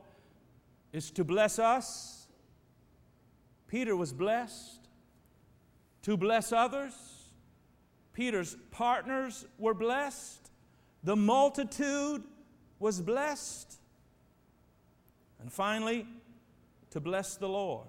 is 0.90 1.10
to 1.10 1.24
bless 1.24 1.58
us. 1.58 2.26
Peter 3.66 3.96
was 3.96 4.14
blessed 4.14 4.88
to 6.04 6.16
bless 6.16 6.52
others. 6.52 6.94
Peter's 8.14 8.56
partners 8.70 9.44
were 9.58 9.74
blessed. 9.74 10.50
The 11.04 11.16
multitude 11.16 12.24
was 12.78 13.00
blessed. 13.00 13.78
And 15.40 15.52
finally, 15.52 16.06
to 16.90 17.00
bless 17.00 17.36
the 17.36 17.48
Lord. 17.48 17.88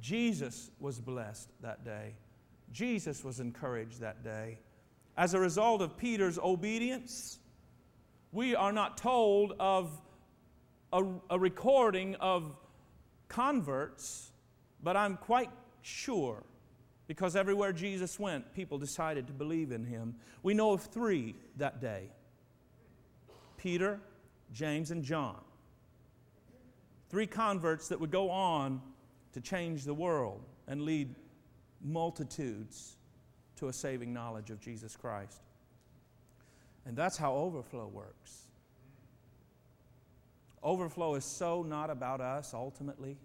Jesus 0.00 0.70
was 0.80 0.98
blessed 0.98 1.48
that 1.60 1.84
day. 1.84 2.14
Jesus 2.72 3.22
was 3.22 3.38
encouraged 3.40 4.00
that 4.00 4.24
day. 4.24 4.58
As 5.16 5.34
a 5.34 5.40
result 5.40 5.82
of 5.82 5.96
Peter's 5.96 6.38
obedience, 6.38 7.38
we 8.32 8.54
are 8.56 8.72
not 8.72 8.96
told 8.96 9.54
of 9.60 10.00
a, 10.92 11.04
a, 11.30 11.38
recording 11.38 12.14
of 12.16 12.56
converts, 13.28 14.32
but 14.82 14.96
I'm 14.96 15.16
quite 15.16 15.50
sure, 15.82 16.42
because 17.06 17.36
everywhere 17.36 17.72
Jesus 17.72 18.18
went, 18.18 18.54
people 18.54 18.78
decided 18.78 19.26
to 19.26 19.32
believe 19.32 19.70
in 19.70 19.84
him. 19.84 20.16
We 20.42 20.54
know 20.54 20.72
of 20.72 20.82
three 20.82 21.34
that 21.58 21.80
day. 21.80 22.10
Peter, 23.62 24.00
James, 24.52 24.90
and 24.90 25.04
John. 25.04 25.40
Three 27.10 27.28
converts 27.28 27.88
that 27.88 28.00
would 28.00 28.10
go 28.10 28.28
on 28.28 28.82
to 29.34 29.40
change 29.40 29.84
the 29.84 29.94
world 29.94 30.42
and 30.66 30.82
lead 30.82 31.14
multitudes 31.80 32.96
to 33.56 33.68
a 33.68 33.72
saving 33.72 34.12
knowledge 34.12 34.50
of 34.50 34.60
Jesus 34.60 34.96
Christ. 34.96 35.40
And 36.86 36.96
that's 36.96 37.16
how 37.16 37.34
overflow 37.34 37.86
works. 37.86 38.48
Overflow 40.62 41.14
is 41.14 41.24
so 41.24 41.62
not 41.62 41.88
about 41.88 42.20
us 42.20 42.54
ultimately. 42.54 43.16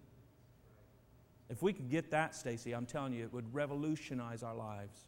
If 1.50 1.63
we 1.63 1.73
could 1.73 1.89
get 1.89 2.12
that, 2.12 2.36
Stacy, 2.36 2.73
I'm 2.73 2.86
telling 2.86 3.13
you, 3.13 3.23
it 3.23 3.34
would 3.34 3.52
revolutionize 3.56 4.43
our 4.43 4.56
lives. 4.56 5.00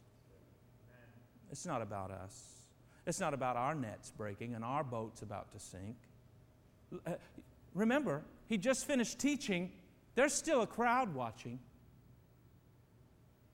It's 1.52 1.66
not 1.66 1.82
about 1.82 2.10
us. 2.10 2.59
It's 3.10 3.18
not 3.18 3.34
about 3.34 3.56
our 3.56 3.74
nets 3.74 4.12
breaking 4.16 4.54
and 4.54 4.64
our 4.64 4.84
boats 4.84 5.22
about 5.22 5.50
to 5.50 5.58
sink. 5.58 5.96
Uh, 7.04 7.14
remember, 7.74 8.22
he 8.48 8.56
just 8.56 8.86
finished 8.86 9.18
teaching. 9.18 9.72
There's 10.14 10.32
still 10.32 10.62
a 10.62 10.66
crowd 10.68 11.12
watching. 11.12 11.58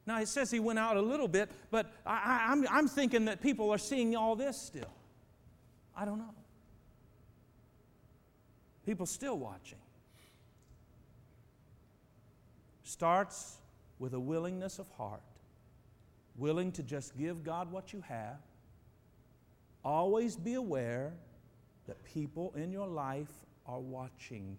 Now, 0.05 0.21
it 0.21 0.29
says 0.29 0.51
he 0.51 0.61
went 0.61 0.79
out 0.79 0.99
a 0.99 1.01
little 1.01 1.27
bit, 1.27 1.51
but 1.71 1.91
I, 2.05 2.53
am 2.53 2.67
I'm, 2.67 2.69
I'm 2.71 2.87
thinking 2.87 3.25
that 3.25 3.41
people 3.41 3.71
are 3.71 3.79
seeing 3.79 4.15
all 4.15 4.37
this 4.37 4.61
still. 4.61 4.93
I 5.97 6.05
don't 6.05 6.19
know. 6.19 6.35
People 8.85 9.07
still 9.07 9.39
watching. 9.39 9.79
Starts 12.83 13.57
with 13.99 14.13
a 14.13 14.21
willingness 14.21 14.79
of 14.79 14.87
heart, 14.99 15.23
willing 16.37 16.73
to 16.73 16.83
just 16.83 17.17
give 17.17 17.43
God 17.43 17.73
what 17.73 17.95
you 17.95 18.03
have. 18.07 18.37
Always 19.87 20.35
be 20.37 20.55
aware 20.55 21.13
that 21.87 22.03
people 22.03 22.53
in 22.57 22.73
your 22.73 22.89
life 22.89 23.31
are 23.67 23.79
watching. 23.79 24.57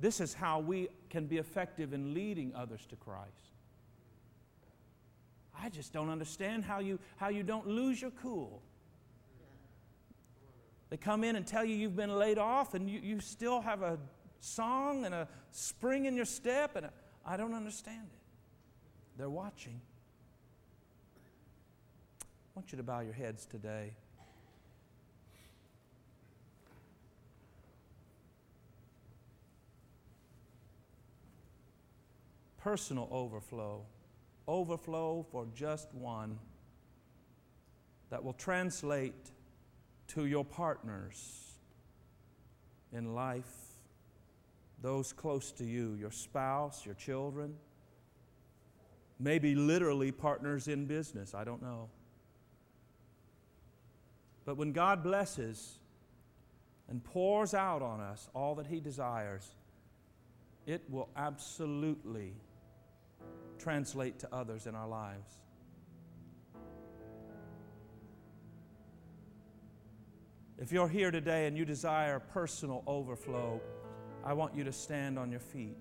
This 0.00 0.20
is 0.20 0.34
how 0.34 0.58
we 0.58 0.88
can 1.08 1.26
be 1.26 1.38
effective 1.38 1.92
in 1.92 2.14
leading 2.14 2.52
others 2.52 2.84
to 2.86 2.96
Christ. 2.96 3.52
I 5.56 5.68
just 5.68 5.92
don't 5.92 6.10
understand 6.10 6.64
how 6.64 6.80
you, 6.80 6.98
how 7.16 7.28
you 7.28 7.44
don't 7.44 7.68
lose 7.68 8.02
your 8.02 8.10
cool. 8.10 8.60
They 10.90 10.96
come 10.96 11.22
in 11.22 11.36
and 11.36 11.46
tell 11.46 11.64
you 11.64 11.76
you've 11.76 11.94
been 11.94 12.18
laid 12.18 12.38
off 12.38 12.74
and 12.74 12.90
you, 12.90 12.98
you 13.00 13.20
still 13.20 13.60
have 13.60 13.82
a 13.82 14.00
song 14.40 15.04
and 15.04 15.14
a 15.14 15.28
spring 15.52 16.06
in 16.06 16.16
your 16.16 16.24
step, 16.24 16.74
and 16.74 16.88
I 17.24 17.36
don't 17.36 17.54
understand 17.54 18.08
it. 18.12 19.16
They're 19.16 19.30
watching. 19.30 19.80
I 22.20 22.26
want 22.56 22.72
you 22.72 22.78
to 22.78 22.82
bow 22.82 22.98
your 22.98 23.14
heads 23.14 23.46
today. 23.46 23.94
Personal 32.64 33.08
overflow 33.12 33.84
overflow 34.46 35.26
for 35.30 35.46
just 35.54 35.92
one 35.94 36.38
that 38.10 38.22
will 38.22 38.32
translate 38.34 39.30
to 40.08 40.26
your 40.26 40.44
partners 40.44 41.52
in 42.92 43.14
life, 43.14 43.52
those 44.82 45.12
close 45.12 45.50
to 45.52 45.64
you, 45.64 45.94
your 45.94 46.10
spouse, 46.10 46.84
your 46.84 46.94
children, 46.94 47.54
maybe 49.18 49.54
literally 49.54 50.12
partners 50.12 50.68
in 50.68 50.86
business, 50.86 51.34
I 51.34 51.44
don't 51.44 51.62
know. 51.62 51.88
But 54.44 54.56
when 54.56 54.72
God 54.72 55.02
blesses 55.02 55.78
and 56.88 57.02
pours 57.02 57.54
out 57.54 57.82
on 57.82 58.00
us 58.00 58.28
all 58.34 58.54
that 58.56 58.66
He 58.66 58.78
desires, 58.78 59.48
it 60.66 60.82
will 60.90 61.08
absolutely 61.16 62.34
translate 63.58 64.18
to 64.20 64.34
others 64.34 64.66
in 64.66 64.74
our 64.74 64.88
lives. 64.88 65.30
If 70.56 70.72
you're 70.72 70.88
here 70.88 71.10
today 71.10 71.46
and 71.46 71.56
you 71.58 71.64
desire 71.64 72.20
personal 72.20 72.82
overflow, 72.86 73.60
I 74.24 74.32
want 74.32 74.54
you 74.54 74.64
to 74.64 74.72
stand 74.72 75.18
on 75.18 75.30
your 75.30 75.40
feet. 75.40 75.76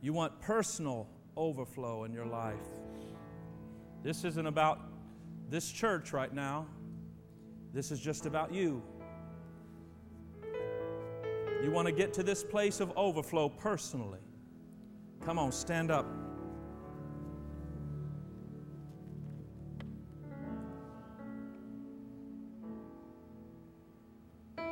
You 0.00 0.12
want 0.12 0.40
personal 0.40 1.08
overflow 1.36 2.04
in 2.04 2.12
your 2.12 2.26
life. 2.26 2.54
This 4.02 4.24
isn't 4.24 4.46
about 4.46 4.80
this 5.48 5.70
church 5.70 6.12
right 6.12 6.32
now, 6.32 6.66
this 7.72 7.90
is 7.90 8.00
just 8.00 8.26
about 8.26 8.52
you. 8.52 8.82
You 11.62 11.70
want 11.70 11.86
to 11.86 11.92
get 11.92 12.12
to 12.14 12.22
this 12.22 12.44
place 12.44 12.80
of 12.80 12.92
overflow 12.96 13.48
personally. 13.48 14.25
Come 15.26 15.40
on, 15.40 15.50
stand 15.50 15.90
up. 15.90 16.06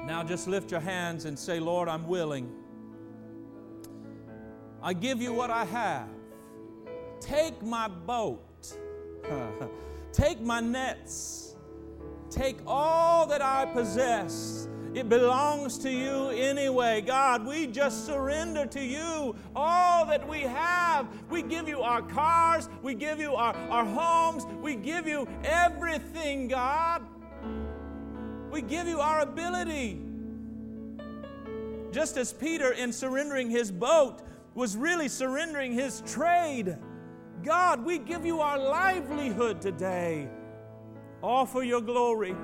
Now 0.07 0.23
just 0.23 0.47
lift 0.47 0.71
your 0.71 0.79
hands 0.79 1.25
and 1.25 1.37
say, 1.37 1.59
Lord, 1.59 1.88
I'm 1.88 2.07
willing. 2.07 2.53
I 4.81 4.93
give 4.93 5.21
you 5.21 5.33
what 5.33 5.51
I 5.51 5.64
have. 5.64 6.09
Take 7.19 7.61
my 7.61 7.88
boat, 7.88 8.77
take 10.12 10.40
my 10.40 10.61
nets, 10.61 11.57
take 12.31 12.59
all 12.64 13.27
that 13.27 13.43
I 13.43 13.67
possess 13.67 14.63
it 14.95 15.09
belongs 15.09 15.77
to 15.79 15.91
you 15.91 16.29
anyway. 16.29 17.01
God, 17.01 17.45
we 17.45 17.67
just 17.67 18.07
surrender 18.07 18.65
to 18.67 18.81
you 18.81 19.35
all 19.57 20.07
that 20.07 20.27
we 20.29 20.43
have. 20.43 21.09
We 21.29 21.43
give 21.43 21.69
you 21.69 21.81
our 21.81 22.01
cars, 22.01 22.69
we 22.81 22.95
give 22.95 23.19
you 23.19 23.35
our, 23.35 23.55
our 23.71 23.85
homes, 23.85 24.47
we 24.63 24.77
give 24.77 25.09
you 25.09 25.29
everything, 25.43 26.47
God. 26.47 27.03
We 28.53 28.63
give 28.63 28.87
you 28.87 29.01
our 29.01 29.23
ability. 29.23 30.01
Just 31.91 32.17
as 32.17 32.33
Peter, 32.33 32.71
in 32.71 32.93
surrendering 32.93 33.51
his 33.51 33.73
boat, 33.73 34.23
was 34.55 34.77
really 34.77 35.09
surrendering 35.09 35.73
his 35.73 36.03
trade. 36.07 36.77
God, 37.43 37.85
we 37.85 37.99
give 37.99 38.25
you 38.25 38.41
our 38.41 38.59
livelihood 38.59 39.61
today, 39.61 40.29
all 41.21 41.47
for 41.47 41.65
your 41.65 41.81
glory. 41.81 42.37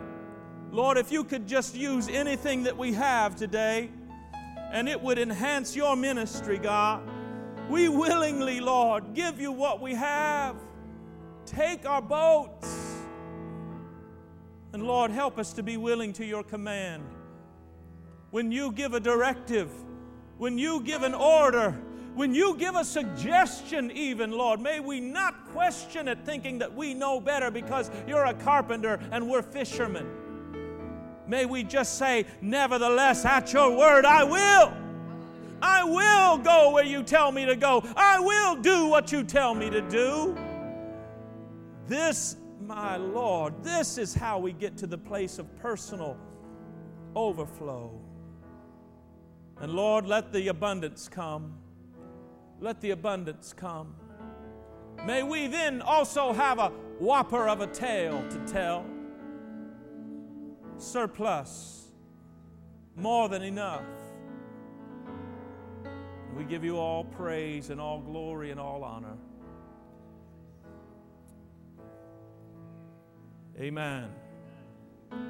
Lord, 0.72 0.98
if 0.98 1.10
you 1.10 1.24
could 1.24 1.48
just 1.48 1.74
use 1.74 2.08
anything 2.08 2.62
that 2.62 2.76
we 2.76 2.92
have 2.92 3.34
today 3.34 3.90
and 4.72 4.88
it 4.88 5.00
would 5.00 5.18
enhance 5.18 5.74
your 5.74 5.96
ministry, 5.96 6.58
God, 6.58 7.02
we 7.68 7.88
willingly, 7.88 8.60
Lord, 8.60 9.14
give 9.14 9.40
you 9.40 9.50
what 9.50 9.80
we 9.80 9.94
have. 9.94 10.56
Take 11.44 11.86
our 11.86 12.00
boats. 12.00 12.96
And 14.72 14.84
Lord, 14.84 15.10
help 15.10 15.38
us 15.38 15.52
to 15.54 15.64
be 15.64 15.76
willing 15.76 16.12
to 16.14 16.24
your 16.24 16.44
command. 16.44 17.02
When 18.30 18.52
you 18.52 18.70
give 18.70 18.94
a 18.94 19.00
directive, 19.00 19.72
when 20.38 20.56
you 20.56 20.82
give 20.82 21.02
an 21.02 21.14
order, 21.14 21.72
when 22.14 22.32
you 22.32 22.56
give 22.56 22.76
a 22.76 22.84
suggestion, 22.84 23.90
even, 23.90 24.30
Lord, 24.30 24.60
may 24.60 24.78
we 24.78 25.00
not 25.00 25.46
question 25.46 26.06
it 26.06 26.18
thinking 26.24 26.58
that 26.58 26.72
we 26.72 26.94
know 26.94 27.20
better 27.20 27.50
because 27.50 27.90
you're 28.06 28.26
a 28.26 28.34
carpenter 28.34 29.00
and 29.10 29.28
we're 29.28 29.42
fishermen. 29.42 30.06
May 31.30 31.46
we 31.46 31.62
just 31.62 31.96
say, 31.96 32.26
Nevertheless, 32.40 33.24
at 33.24 33.52
your 33.52 33.70
word, 33.70 34.04
I 34.04 34.24
will. 34.24 34.72
I 35.62 35.84
will 35.84 36.38
go 36.38 36.70
where 36.72 36.84
you 36.84 37.04
tell 37.04 37.30
me 37.30 37.46
to 37.46 37.54
go. 37.54 37.84
I 37.94 38.18
will 38.18 38.56
do 38.56 38.88
what 38.88 39.12
you 39.12 39.22
tell 39.22 39.54
me 39.54 39.70
to 39.70 39.80
do. 39.80 40.36
This, 41.86 42.36
my 42.66 42.96
Lord, 42.96 43.62
this 43.62 43.96
is 43.96 44.12
how 44.12 44.40
we 44.40 44.52
get 44.52 44.76
to 44.78 44.88
the 44.88 44.98
place 44.98 45.38
of 45.38 45.56
personal 45.60 46.16
overflow. 47.14 47.92
And 49.60 49.72
Lord, 49.72 50.06
let 50.06 50.32
the 50.32 50.48
abundance 50.48 51.08
come. 51.08 51.54
Let 52.58 52.80
the 52.80 52.90
abundance 52.90 53.52
come. 53.56 53.94
May 55.06 55.22
we 55.22 55.46
then 55.46 55.80
also 55.80 56.32
have 56.32 56.58
a 56.58 56.70
whopper 56.98 57.48
of 57.48 57.60
a 57.60 57.68
tale 57.68 58.20
to 58.30 58.52
tell 58.52 58.84
surplus, 60.82 61.90
more 62.96 63.28
than 63.28 63.42
enough. 63.42 63.84
We 66.36 66.44
give 66.44 66.64
you 66.64 66.78
all 66.78 67.04
praise 67.04 67.70
and 67.70 67.80
all 67.80 68.00
glory 68.00 68.50
and 68.50 68.58
all 68.58 68.82
honor. 68.84 69.16
Amen. 73.60 74.08
Hmm. 75.10 75.26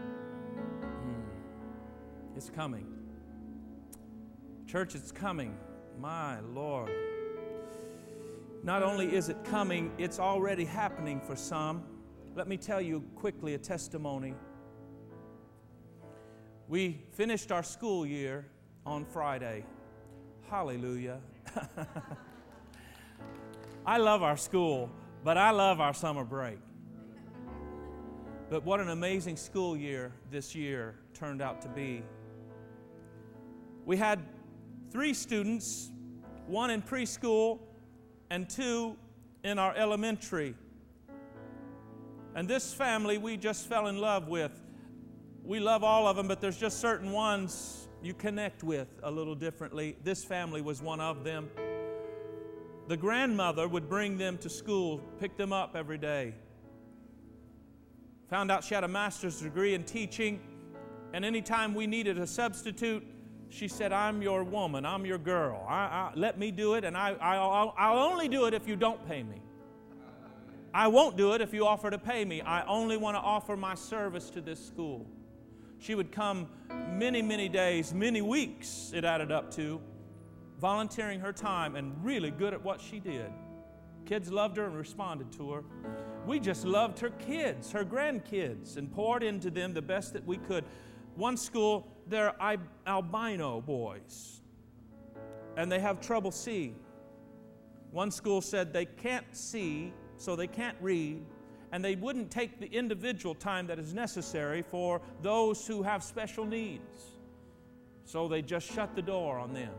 It's 2.36 2.50
coming. 2.50 2.86
Church, 4.66 4.94
it's 4.94 5.10
coming. 5.10 5.56
My 5.98 6.38
Lord. 6.40 6.92
Not 8.62 8.82
only 8.82 9.14
is 9.14 9.28
it 9.30 9.42
coming, 9.44 9.90
it's 9.98 10.20
already 10.20 10.64
happening 10.64 11.20
for 11.20 11.34
some. 11.34 11.82
Let 12.36 12.46
me 12.46 12.56
tell 12.56 12.80
you 12.80 13.00
quickly 13.16 13.54
a 13.54 13.58
testimony. 13.58 14.34
We 16.70 17.02
finished 17.14 17.50
our 17.50 17.64
school 17.64 18.06
year 18.06 18.46
on 18.86 19.04
Friday. 19.04 19.64
Hallelujah. 20.48 21.18
I 23.84 23.98
love 23.98 24.22
our 24.22 24.36
school, 24.36 24.88
but 25.24 25.36
I 25.36 25.50
love 25.50 25.80
our 25.80 25.92
summer 25.92 26.22
break. 26.22 26.58
But 28.50 28.64
what 28.64 28.78
an 28.78 28.90
amazing 28.90 29.36
school 29.36 29.76
year 29.76 30.12
this 30.30 30.54
year 30.54 30.94
turned 31.12 31.42
out 31.42 31.60
to 31.62 31.68
be. 31.68 32.04
We 33.84 33.96
had 33.96 34.20
three 34.92 35.12
students, 35.12 35.90
one 36.46 36.70
in 36.70 36.82
preschool 36.82 37.58
and 38.30 38.48
two 38.48 38.94
in 39.42 39.58
our 39.58 39.74
elementary. 39.74 40.54
And 42.36 42.46
this 42.46 42.72
family 42.72 43.18
we 43.18 43.36
just 43.36 43.66
fell 43.66 43.88
in 43.88 43.98
love 43.98 44.28
with 44.28 44.52
we 45.50 45.58
love 45.58 45.82
all 45.82 46.06
of 46.06 46.14
them, 46.14 46.28
but 46.28 46.40
there's 46.40 46.56
just 46.56 46.78
certain 46.78 47.10
ones 47.10 47.88
you 48.04 48.14
connect 48.14 48.62
with 48.62 48.86
a 49.02 49.10
little 49.10 49.34
differently. 49.34 49.96
This 50.04 50.22
family 50.22 50.62
was 50.62 50.80
one 50.80 51.00
of 51.00 51.24
them. 51.24 51.50
The 52.86 52.96
grandmother 52.96 53.66
would 53.66 53.88
bring 53.88 54.16
them 54.16 54.38
to 54.38 54.48
school, 54.48 55.00
pick 55.18 55.36
them 55.36 55.52
up 55.52 55.74
every 55.74 55.98
day. 55.98 56.36
Found 58.28 58.52
out 58.52 58.62
she 58.62 58.74
had 58.74 58.84
a 58.84 58.88
master's 58.88 59.40
degree 59.40 59.74
in 59.74 59.82
teaching, 59.82 60.38
and 61.12 61.24
anytime 61.24 61.74
we 61.74 61.88
needed 61.88 62.16
a 62.16 62.28
substitute, 62.28 63.04
she 63.48 63.66
said, 63.66 63.92
I'm 63.92 64.22
your 64.22 64.44
woman, 64.44 64.86
I'm 64.86 65.04
your 65.04 65.18
girl. 65.18 65.66
I, 65.68 65.74
I, 65.74 66.12
let 66.14 66.38
me 66.38 66.52
do 66.52 66.74
it, 66.74 66.84
and 66.84 66.96
I, 66.96 67.16
I'll, 67.20 67.74
I'll 67.76 67.98
only 67.98 68.28
do 68.28 68.46
it 68.46 68.54
if 68.54 68.68
you 68.68 68.76
don't 68.76 69.04
pay 69.08 69.24
me. 69.24 69.42
I 70.72 70.86
won't 70.86 71.16
do 71.16 71.32
it 71.32 71.40
if 71.40 71.52
you 71.52 71.66
offer 71.66 71.90
to 71.90 71.98
pay 71.98 72.24
me. 72.24 72.40
I 72.40 72.64
only 72.66 72.96
want 72.96 73.16
to 73.16 73.20
offer 73.20 73.56
my 73.56 73.74
service 73.74 74.30
to 74.30 74.40
this 74.40 74.64
school. 74.64 75.08
She 75.80 75.94
would 75.94 76.12
come 76.12 76.48
many, 76.90 77.22
many 77.22 77.48
days, 77.48 77.94
many 77.94 78.20
weeks, 78.20 78.92
it 78.94 79.04
added 79.04 79.32
up 79.32 79.50
to, 79.52 79.80
volunteering 80.60 81.20
her 81.20 81.32
time 81.32 81.74
and 81.74 81.94
really 82.04 82.30
good 82.30 82.52
at 82.52 82.62
what 82.62 82.82
she 82.82 83.00
did. 83.00 83.32
Kids 84.04 84.30
loved 84.30 84.58
her 84.58 84.66
and 84.66 84.76
responded 84.76 85.32
to 85.32 85.52
her. 85.52 85.64
We 86.26 86.38
just 86.38 86.66
loved 86.66 86.98
her 86.98 87.08
kids, 87.10 87.72
her 87.72 87.82
grandkids, 87.82 88.76
and 88.76 88.92
poured 88.92 89.22
into 89.22 89.50
them 89.50 89.72
the 89.72 89.80
best 89.80 90.12
that 90.12 90.26
we 90.26 90.36
could. 90.36 90.64
One 91.14 91.38
school, 91.38 91.88
they're 92.06 92.34
albino 92.86 93.62
boys, 93.62 94.42
and 95.56 95.72
they 95.72 95.80
have 95.80 96.00
trouble 96.00 96.30
seeing. 96.30 96.76
One 97.90 98.10
school 98.10 98.42
said 98.42 98.74
they 98.74 98.84
can't 98.84 99.34
see, 99.34 99.94
so 100.18 100.36
they 100.36 100.46
can't 100.46 100.76
read, 100.82 101.24
and 101.72 101.84
they 101.84 101.94
wouldn't 101.94 102.30
take 102.30 102.58
the 102.58 102.66
individual 102.66 103.34
time 103.34 103.66
that 103.68 103.78
is 103.78 103.94
necessary 103.94 104.62
for 104.62 105.00
those 105.22 105.66
who 105.66 105.82
have 105.82 106.02
special 106.02 106.44
needs. 106.44 107.12
So 108.04 108.26
they 108.26 108.42
just 108.42 108.70
shut 108.72 108.96
the 108.96 109.02
door 109.02 109.38
on 109.38 109.52
them. 109.52 109.72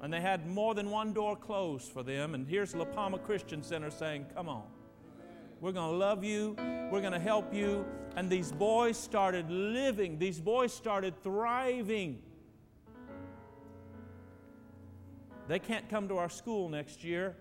And 0.00 0.12
they 0.12 0.20
had 0.20 0.46
more 0.46 0.74
than 0.74 0.90
one 0.90 1.12
door 1.12 1.36
closed 1.36 1.92
for 1.92 2.02
them. 2.02 2.34
And 2.34 2.46
here's 2.46 2.74
La 2.74 2.84
Palma 2.84 3.18
Christian 3.18 3.62
Center 3.62 3.90
saying, 3.90 4.26
Come 4.34 4.48
on. 4.48 4.64
We're 5.60 5.72
going 5.72 5.92
to 5.92 5.96
love 5.96 6.22
you. 6.22 6.54
We're 6.90 7.00
going 7.00 7.12
to 7.12 7.18
help 7.18 7.52
you. 7.52 7.84
And 8.16 8.30
these 8.30 8.52
boys 8.52 8.96
started 8.96 9.50
living, 9.50 10.18
these 10.18 10.40
boys 10.40 10.72
started 10.72 11.20
thriving. 11.22 12.22
They 15.48 15.58
can't 15.58 15.88
come 15.88 16.08
to 16.08 16.18
our 16.18 16.28
school 16.28 16.68
next 16.68 17.02
year. 17.02 17.34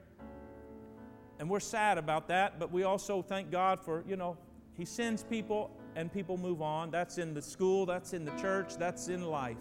And 1.39 1.49
we're 1.49 1.59
sad 1.59 1.97
about 1.97 2.27
that, 2.29 2.59
but 2.59 2.71
we 2.71 2.83
also 2.83 3.21
thank 3.21 3.51
God 3.51 3.79
for, 3.79 4.03
you 4.07 4.15
know, 4.15 4.37
He 4.73 4.85
sends 4.85 5.23
people 5.23 5.71
and 5.95 6.11
people 6.11 6.37
move 6.37 6.61
on. 6.61 6.91
That's 6.91 7.17
in 7.17 7.33
the 7.33 7.41
school, 7.41 7.85
that's 7.85 8.13
in 8.13 8.25
the 8.25 8.31
church, 8.31 8.77
that's 8.77 9.07
in 9.07 9.23
life. 9.23 9.57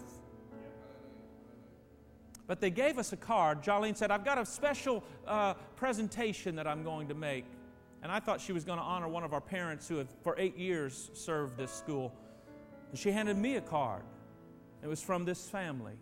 But 2.47 2.61
they 2.61 2.69
gave 2.69 2.97
us 2.97 3.11
a 3.11 3.17
card. 3.17 3.61
Jolene 3.61 3.95
said, 3.95 4.09
I've 4.09 4.23
got 4.23 4.37
a 4.37 4.45
special 4.45 5.03
uh, 5.27 5.55
presentation 5.75 6.55
that 6.55 6.65
I'm 6.65 6.83
going 6.83 7.09
to 7.09 7.13
make. 7.13 7.45
And 8.01 8.11
I 8.11 8.19
thought 8.19 8.39
she 8.39 8.53
was 8.53 8.63
going 8.63 8.77
to 8.77 8.83
honor 8.83 9.07
one 9.07 9.23
of 9.23 9.33
our 9.33 9.41
parents 9.41 9.87
who 9.87 9.97
had 9.97 10.07
for 10.23 10.35
eight 10.37 10.57
years 10.57 11.11
served 11.13 11.57
this 11.57 11.71
school. 11.71 12.13
And 12.89 12.97
she 12.97 13.11
handed 13.11 13.37
me 13.37 13.57
a 13.57 13.61
card. 13.61 14.03
It 14.81 14.87
was 14.87 15.01
from 15.01 15.25
this 15.25 15.49
family. 15.49 15.95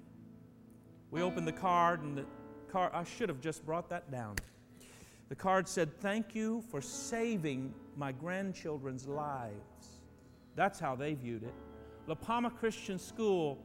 We 1.09 1.21
opened 1.21 1.47
the 1.47 1.53
card, 1.53 2.01
and 2.01 2.17
the 2.17 2.25
card, 2.69 2.91
I 2.93 3.05
should 3.05 3.29
have 3.29 3.41
just 3.41 3.65
brought 3.65 3.89
that 3.89 4.11
down. 4.11 4.35
The 5.29 5.35
card 5.35 5.67
said, 5.67 5.99
Thank 5.99 6.35
you 6.35 6.63
for 6.69 6.81
saving 6.81 7.73
my 7.97 8.11
grandchildren's 8.11 9.07
lives. 9.07 10.01
That's 10.55 10.79
how 10.79 10.95
they 10.95 11.13
viewed 11.13 11.43
it. 11.43 11.53
La 12.07 12.15
Palma 12.15 12.49
Christian 12.49 12.99
School 12.99 13.57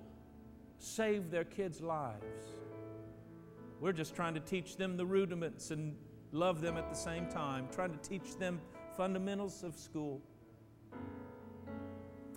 saved 0.78 1.30
their 1.30 1.44
kids' 1.44 1.80
lives. 1.80 2.48
We're 3.80 3.92
just 3.92 4.14
trying 4.14 4.34
to 4.34 4.40
teach 4.40 4.76
them 4.76 4.96
the 4.96 5.06
rudiments 5.06 5.70
and 5.70 5.94
love 6.32 6.60
them 6.60 6.76
at 6.76 6.88
the 6.90 6.96
same 6.96 7.26
time, 7.26 7.68
trying 7.72 7.92
to 7.92 8.08
teach 8.08 8.36
them 8.36 8.60
fundamentals 8.96 9.62
of 9.62 9.76
school. 9.76 10.20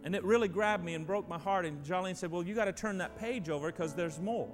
And 0.03 0.15
it 0.15 0.23
really 0.23 0.49
grabbed 0.49 0.83
me 0.83 0.95
and 0.95 1.07
broke 1.07 1.29
my 1.29 1.39
heart. 1.39 1.65
And 1.65 1.83
Jolene 1.83 2.15
said, 2.15 2.31
Well, 2.31 2.43
you 2.43 2.53
got 2.53 2.65
to 2.65 2.73
turn 2.73 2.97
that 2.97 3.17
page 3.17 3.49
over 3.49 3.71
because 3.71 3.93
there's 3.93 4.19
more. 4.19 4.49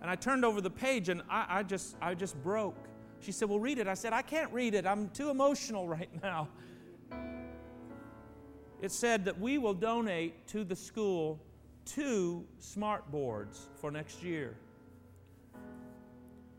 And 0.00 0.08
I 0.08 0.14
turned 0.14 0.44
over 0.44 0.60
the 0.60 0.70
page 0.70 1.08
and 1.08 1.22
I, 1.28 1.46
I, 1.48 1.62
just, 1.64 1.96
I 2.00 2.14
just 2.14 2.40
broke. 2.42 2.87
She 3.20 3.32
said, 3.32 3.48
Well, 3.48 3.60
read 3.60 3.78
it. 3.78 3.86
I 3.86 3.94
said, 3.94 4.12
I 4.12 4.22
can't 4.22 4.52
read 4.52 4.74
it. 4.74 4.86
I'm 4.86 5.08
too 5.10 5.30
emotional 5.30 5.88
right 5.96 6.10
now. 6.22 6.48
It 8.80 8.92
said 8.92 9.24
that 9.24 9.40
we 9.40 9.58
will 9.58 9.74
donate 9.74 10.46
to 10.48 10.62
the 10.62 10.76
school 10.76 11.40
two 11.84 12.44
smart 12.58 13.10
boards 13.10 13.70
for 13.80 13.90
next 13.90 14.22
year. 14.22 14.56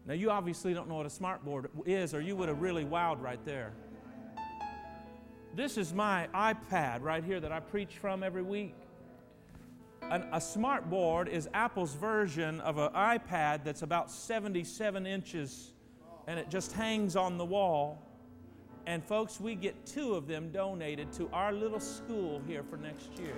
Now, 0.06 0.16
you 0.16 0.32
obviously 0.32 0.74
don't 0.74 0.90
know 0.90 0.96
what 0.96 1.06
a 1.06 1.10
smart 1.10 1.46
board 1.46 1.70
is, 1.86 2.14
or 2.14 2.20
you 2.20 2.36
would 2.36 2.50
have 2.50 2.62
really 2.62 2.84
wowed 2.84 3.22
right 3.22 3.44
there. 3.46 3.74
This 5.56 5.78
is 5.78 5.94
my 5.94 6.28
iPad 6.34 7.02
right 7.04 7.24
here 7.24 7.40
that 7.40 7.52
I 7.52 7.60
preach 7.60 7.98
from 7.98 8.24
every 8.24 8.42
week. 8.42 8.76
An, 10.02 10.26
a 10.32 10.42
smart 10.42 10.90
board 10.90 11.28
is 11.28 11.48
Apple's 11.54 11.94
version 11.94 12.60
of 12.62 12.78
an 12.78 12.92
iPad 12.94 13.64
that's 13.64 13.84
about 13.84 14.10
77 14.10 15.06
inches 15.06 15.74
and 16.30 16.40
it 16.40 16.48
just 16.48 16.72
hangs 16.74 17.16
on 17.16 17.40
the 17.40 17.44
wall. 17.44 18.00
And 18.86 19.04
folks, 19.04 19.40
we 19.40 19.56
get 19.56 19.84
two 19.88 20.14
of 20.14 20.28
them 20.28 20.52
donated 20.52 21.12
to 21.14 21.28
our 21.34 21.52
little 21.52 21.80
school 21.80 22.40
here 22.46 22.62
for 22.62 22.78
next 22.78 23.10
year. 23.18 23.34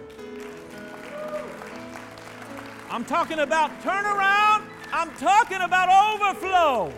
I'm 2.90 3.06
talking 3.06 3.40
about 3.40 3.72
turnaround 3.82 4.68
I'm 4.94 5.10
talking 5.12 5.62
about 5.62 6.20
overflow. 6.20 6.92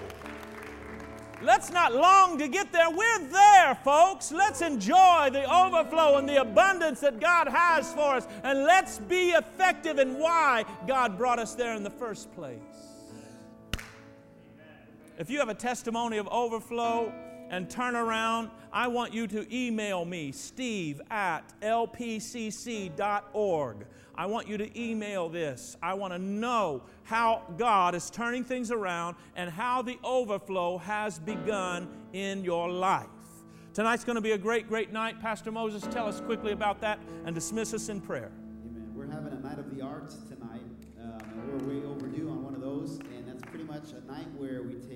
Let's 1.44 1.70
not 1.72 1.94
long 1.94 2.40
to 2.40 2.48
get 2.48 2.72
there. 2.72 2.90
We're 2.90 3.28
there, 3.28 3.76
folks. 3.84 4.32
Let's 4.32 4.62
enjoy 4.62 5.30
the 5.32 5.44
overflow 5.44 6.18
and 6.18 6.28
the 6.28 6.42
abundance 6.42 7.02
that 7.02 7.20
God 7.20 7.48
has 7.48 7.94
for 7.94 8.16
us. 8.16 8.28
And 8.44 8.64
let's 8.64 8.98
be 8.98 9.32
effective 9.32 10.00
in 10.00 10.18
why 10.18 10.66
God 10.88 11.20
brought 11.20 11.38
us 11.38 11.54
there 11.54 11.76
in 11.76 11.84
the 11.84 11.92
first 11.92 12.34
place. 12.34 12.93
If 15.18 15.30
you 15.30 15.38
have 15.40 15.50
a 15.50 15.54
testimony 15.54 16.18
of 16.18 16.28
overflow 16.30 17.14
and 17.50 17.70
turnaround, 17.70 18.50
I 18.72 18.88
want 18.88 19.14
you 19.14 19.28
to 19.28 19.56
email 19.56 20.06
me, 20.06 20.32
steve 20.32 21.00
at 21.12 21.54
lpcc.org. 21.62 22.98
I 24.16 24.26
want 24.26 24.48
you 24.48 24.58
to 24.58 24.80
email 24.80 25.30
this. 25.30 25.78
I 25.82 25.94
want 25.94 26.14
to 26.14 26.20
know 26.20 26.84
how 27.04 27.44
God 27.58 27.96
is 27.96 28.10
turning 28.10 28.44
things 28.44 28.72
around 28.72 29.16
and 29.36 29.50
how 29.50 29.82
the 29.82 29.98
overflow 30.04 30.78
has 30.80 31.20
begun 31.20 31.88
in 32.14 32.44
your 32.44 32.70
life. 32.70 33.08
Tonight's 33.74 34.04
going 34.04 34.18
to 34.18 34.22
be 34.22 34.34
a 34.34 34.38
great, 34.38 34.68
great 34.68 34.94
night. 34.94 35.20
Pastor 35.20 35.52
Moses, 35.52 35.84
tell 35.92 36.08
us 36.08 36.22
quickly 36.22 36.52
about 36.52 36.80
that 36.82 37.00
and 37.26 37.34
dismiss 37.34 37.74
us 37.74 37.90
in 37.90 38.00
prayer. 38.02 38.32
Amen. 38.68 38.92
We're 38.96 39.08
having 39.08 39.34
a 39.34 39.40
night 39.40 39.58
of 39.58 39.76
the 39.76 39.82
arts 39.82 40.18
tonight, 40.30 40.62
um, 41.02 41.20
we're 41.52 41.68
way 41.68 41.84
overdue 41.86 42.30
on 42.30 42.44
one 42.44 42.54
of 42.54 42.62
those. 42.62 43.00
And 43.16 43.28
that's 43.28 43.42
pretty 43.50 43.66
much 43.66 43.94
a 43.94 44.06
night 44.06 44.28
where 44.38 44.62
we 44.62 44.76
take 44.76 44.93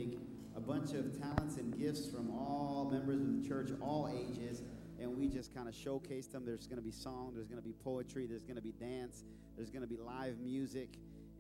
bunch 0.68 0.92
of 0.92 1.18
talents 1.18 1.56
and 1.56 1.78
gifts 1.80 2.08
from 2.08 2.30
all 2.30 2.90
members 2.92 3.22
of 3.22 3.42
the 3.42 3.48
church, 3.48 3.70
all 3.82 4.10
ages, 4.14 4.64
and 5.00 5.16
we 5.16 5.30
just 5.30 5.56
kind 5.56 5.70
of 5.70 5.74
showcase 5.74 6.28
them. 6.28 6.44
There's 6.46 6.68
going 6.68 6.78
to 6.78 6.84
be 6.84 6.92
song, 6.92 7.32
there's 7.34 7.48
going 7.48 7.62
to 7.62 7.66
be 7.66 7.74
poetry, 7.86 8.28
there's 8.28 8.44
going 8.44 8.58
to 8.58 8.62
be 8.62 8.74
dance, 8.74 9.24
there's 9.56 9.70
going 9.70 9.82
to 9.82 9.88
be 9.88 9.96
live 9.96 10.40
music. 10.40 10.90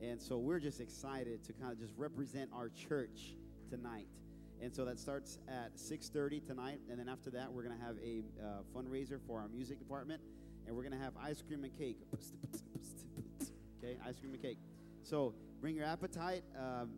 And 0.01 0.21
so 0.21 0.37
we're 0.37 0.61
just 0.61 0.79
excited 0.79 1.43
to 1.43 1.51
kind 1.51 1.73
of 1.73 1.79
just 1.79 1.91
represent 1.97 2.49
our 2.53 2.69
church 2.69 3.35
tonight. 3.69 4.07
And 4.61 4.73
so 4.73 4.85
that 4.85 4.97
starts 4.97 5.39
at 5.49 5.75
6:30 5.75 6.47
tonight, 6.47 6.79
and 6.89 6.97
then 6.97 7.09
after 7.09 7.29
that, 7.31 7.51
we're 7.51 7.63
going 7.63 7.77
to 7.77 7.85
have 7.85 7.97
a 7.97 8.23
uh, 8.41 8.61
fundraiser 8.73 9.19
for 9.27 9.41
our 9.41 9.49
music 9.49 9.77
department, 9.77 10.21
and 10.65 10.75
we're 10.75 10.83
going 10.83 10.97
to 10.97 11.03
have 11.03 11.13
ice 11.21 11.43
cream 11.45 11.65
and 11.65 11.77
cake. 11.77 11.99
Okay, 13.83 13.95
ice 14.03 14.17
cream 14.19 14.33
and 14.33 14.41
cake. 14.41 14.57
So 15.03 15.35
bring 15.61 15.75
your 15.75 15.85
appetite. 15.85 16.43
Um, 16.57 16.89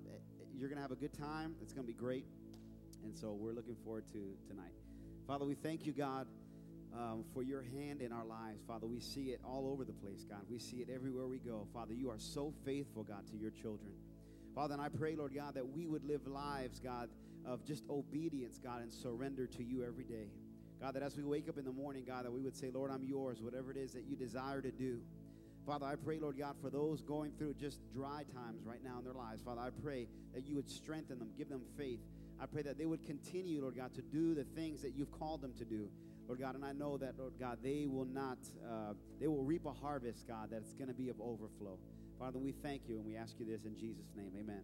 you're 0.59 0.69
going 0.69 0.77
to 0.77 0.81
have 0.81 0.91
a 0.91 0.95
good 0.95 1.17
time. 1.17 1.55
It's 1.61 1.73
going 1.73 1.85
to 1.85 1.91
be 1.91 1.97
great, 1.97 2.25
and 3.03 3.15
so 3.15 3.31
we're 3.31 3.53
looking 3.53 3.77
forward 3.83 4.05
to 4.13 4.35
tonight. 4.47 4.73
Father, 5.27 5.45
we 5.45 5.55
thank 5.55 5.85
you, 5.85 5.93
God 5.93 6.27
um, 6.93 7.23
for 7.33 7.43
your 7.43 7.61
hand 7.61 8.01
in 8.01 8.11
our 8.11 8.25
lives. 8.25 8.61
Father, 8.67 8.87
we 8.87 8.99
see 8.99 9.29
it 9.29 9.39
all 9.43 9.69
over 9.71 9.83
the 9.83 9.93
place, 9.93 10.23
God. 10.27 10.41
We 10.49 10.59
see 10.59 10.77
it 10.77 10.89
everywhere 10.93 11.27
we 11.27 11.37
go. 11.37 11.67
Father, 11.73 11.93
you 11.93 12.09
are 12.09 12.19
so 12.19 12.53
faithful, 12.65 13.03
God, 13.03 13.27
to 13.27 13.37
your 13.37 13.51
children. 13.51 13.91
Father, 14.55 14.73
and 14.73 14.81
I 14.81 14.89
pray, 14.89 15.15
Lord 15.15 15.33
God, 15.35 15.55
that 15.55 15.67
we 15.67 15.87
would 15.87 16.03
live 16.03 16.25
lives, 16.27 16.79
God, 16.79 17.09
of 17.45 17.63
just 17.63 17.83
obedience, 17.89 18.59
God, 18.61 18.81
and 18.81 18.91
surrender 18.91 19.47
to 19.47 19.63
you 19.63 19.83
every 19.83 20.03
day. 20.03 20.29
God, 20.81 20.95
that 20.95 21.03
as 21.03 21.15
we 21.15 21.23
wake 21.23 21.47
up 21.49 21.57
in 21.57 21.65
the 21.65 21.71
morning, 21.71 22.03
God, 22.05 22.25
that 22.25 22.31
we 22.31 22.41
would 22.41 22.55
say, 22.55 22.71
Lord, 22.73 22.89
I'm 22.91 23.03
yours, 23.03 23.41
whatever 23.41 23.71
it 23.71 23.77
is 23.77 23.93
that 23.93 24.05
you 24.05 24.15
desire 24.15 24.61
to 24.61 24.71
do. 24.71 25.01
Father, 25.69 25.85
I 25.85 25.97
pray, 25.97 26.17
Lord 26.17 26.35
God, 26.35 26.55
for 26.63 26.71
those 26.71 27.03
going 27.03 27.31
through 27.37 27.53
just 27.53 27.79
dry 27.93 28.23
times 28.33 28.65
right 28.65 28.83
now 28.83 28.97
in 28.97 29.03
their 29.03 29.13
lives. 29.13 29.43
Father, 29.43 29.61
I 29.61 29.69
pray 29.83 30.07
that 30.33 30.47
you 30.47 30.55
would 30.55 30.67
strengthen 30.67 31.19
them, 31.19 31.29
give 31.37 31.47
them 31.47 31.61
faith. 31.77 31.99
I 32.41 32.47
pray 32.47 32.63
that 32.63 32.79
they 32.79 32.87
would 32.87 33.05
continue, 33.05 33.61
Lord 33.61 33.75
God, 33.75 33.93
to 33.93 34.01
do 34.01 34.33
the 34.33 34.45
things 34.55 34.81
that 34.81 34.95
you've 34.95 35.11
called 35.11 35.41
them 35.41 35.53
to 35.59 35.65
do. 35.65 35.87
Lord 36.27 36.39
God, 36.39 36.55
and 36.55 36.65
I 36.65 36.71
know 36.71 36.97
that, 36.97 37.19
Lord 37.19 37.33
God, 37.39 37.59
they 37.61 37.85
will 37.87 38.05
not, 38.05 38.39
uh, 38.67 38.93
they 39.19 39.27
will 39.27 39.43
reap 39.43 39.67
a 39.67 39.71
harvest, 39.71 40.27
God, 40.27 40.49
that's 40.51 40.73
going 40.73 40.87
to 40.87 40.93
be 40.95 41.09
of 41.09 41.21
overflow. 41.21 41.77
Father, 42.17 42.39
we 42.39 42.51
thank 42.51 42.87
you 42.87 42.95
and 42.95 43.05
we 43.05 43.15
ask 43.15 43.35
you 43.37 43.45
this 43.45 43.65
in 43.65 43.77
Jesus' 43.77 44.09
name. 44.15 44.31
Amen. 44.39 44.63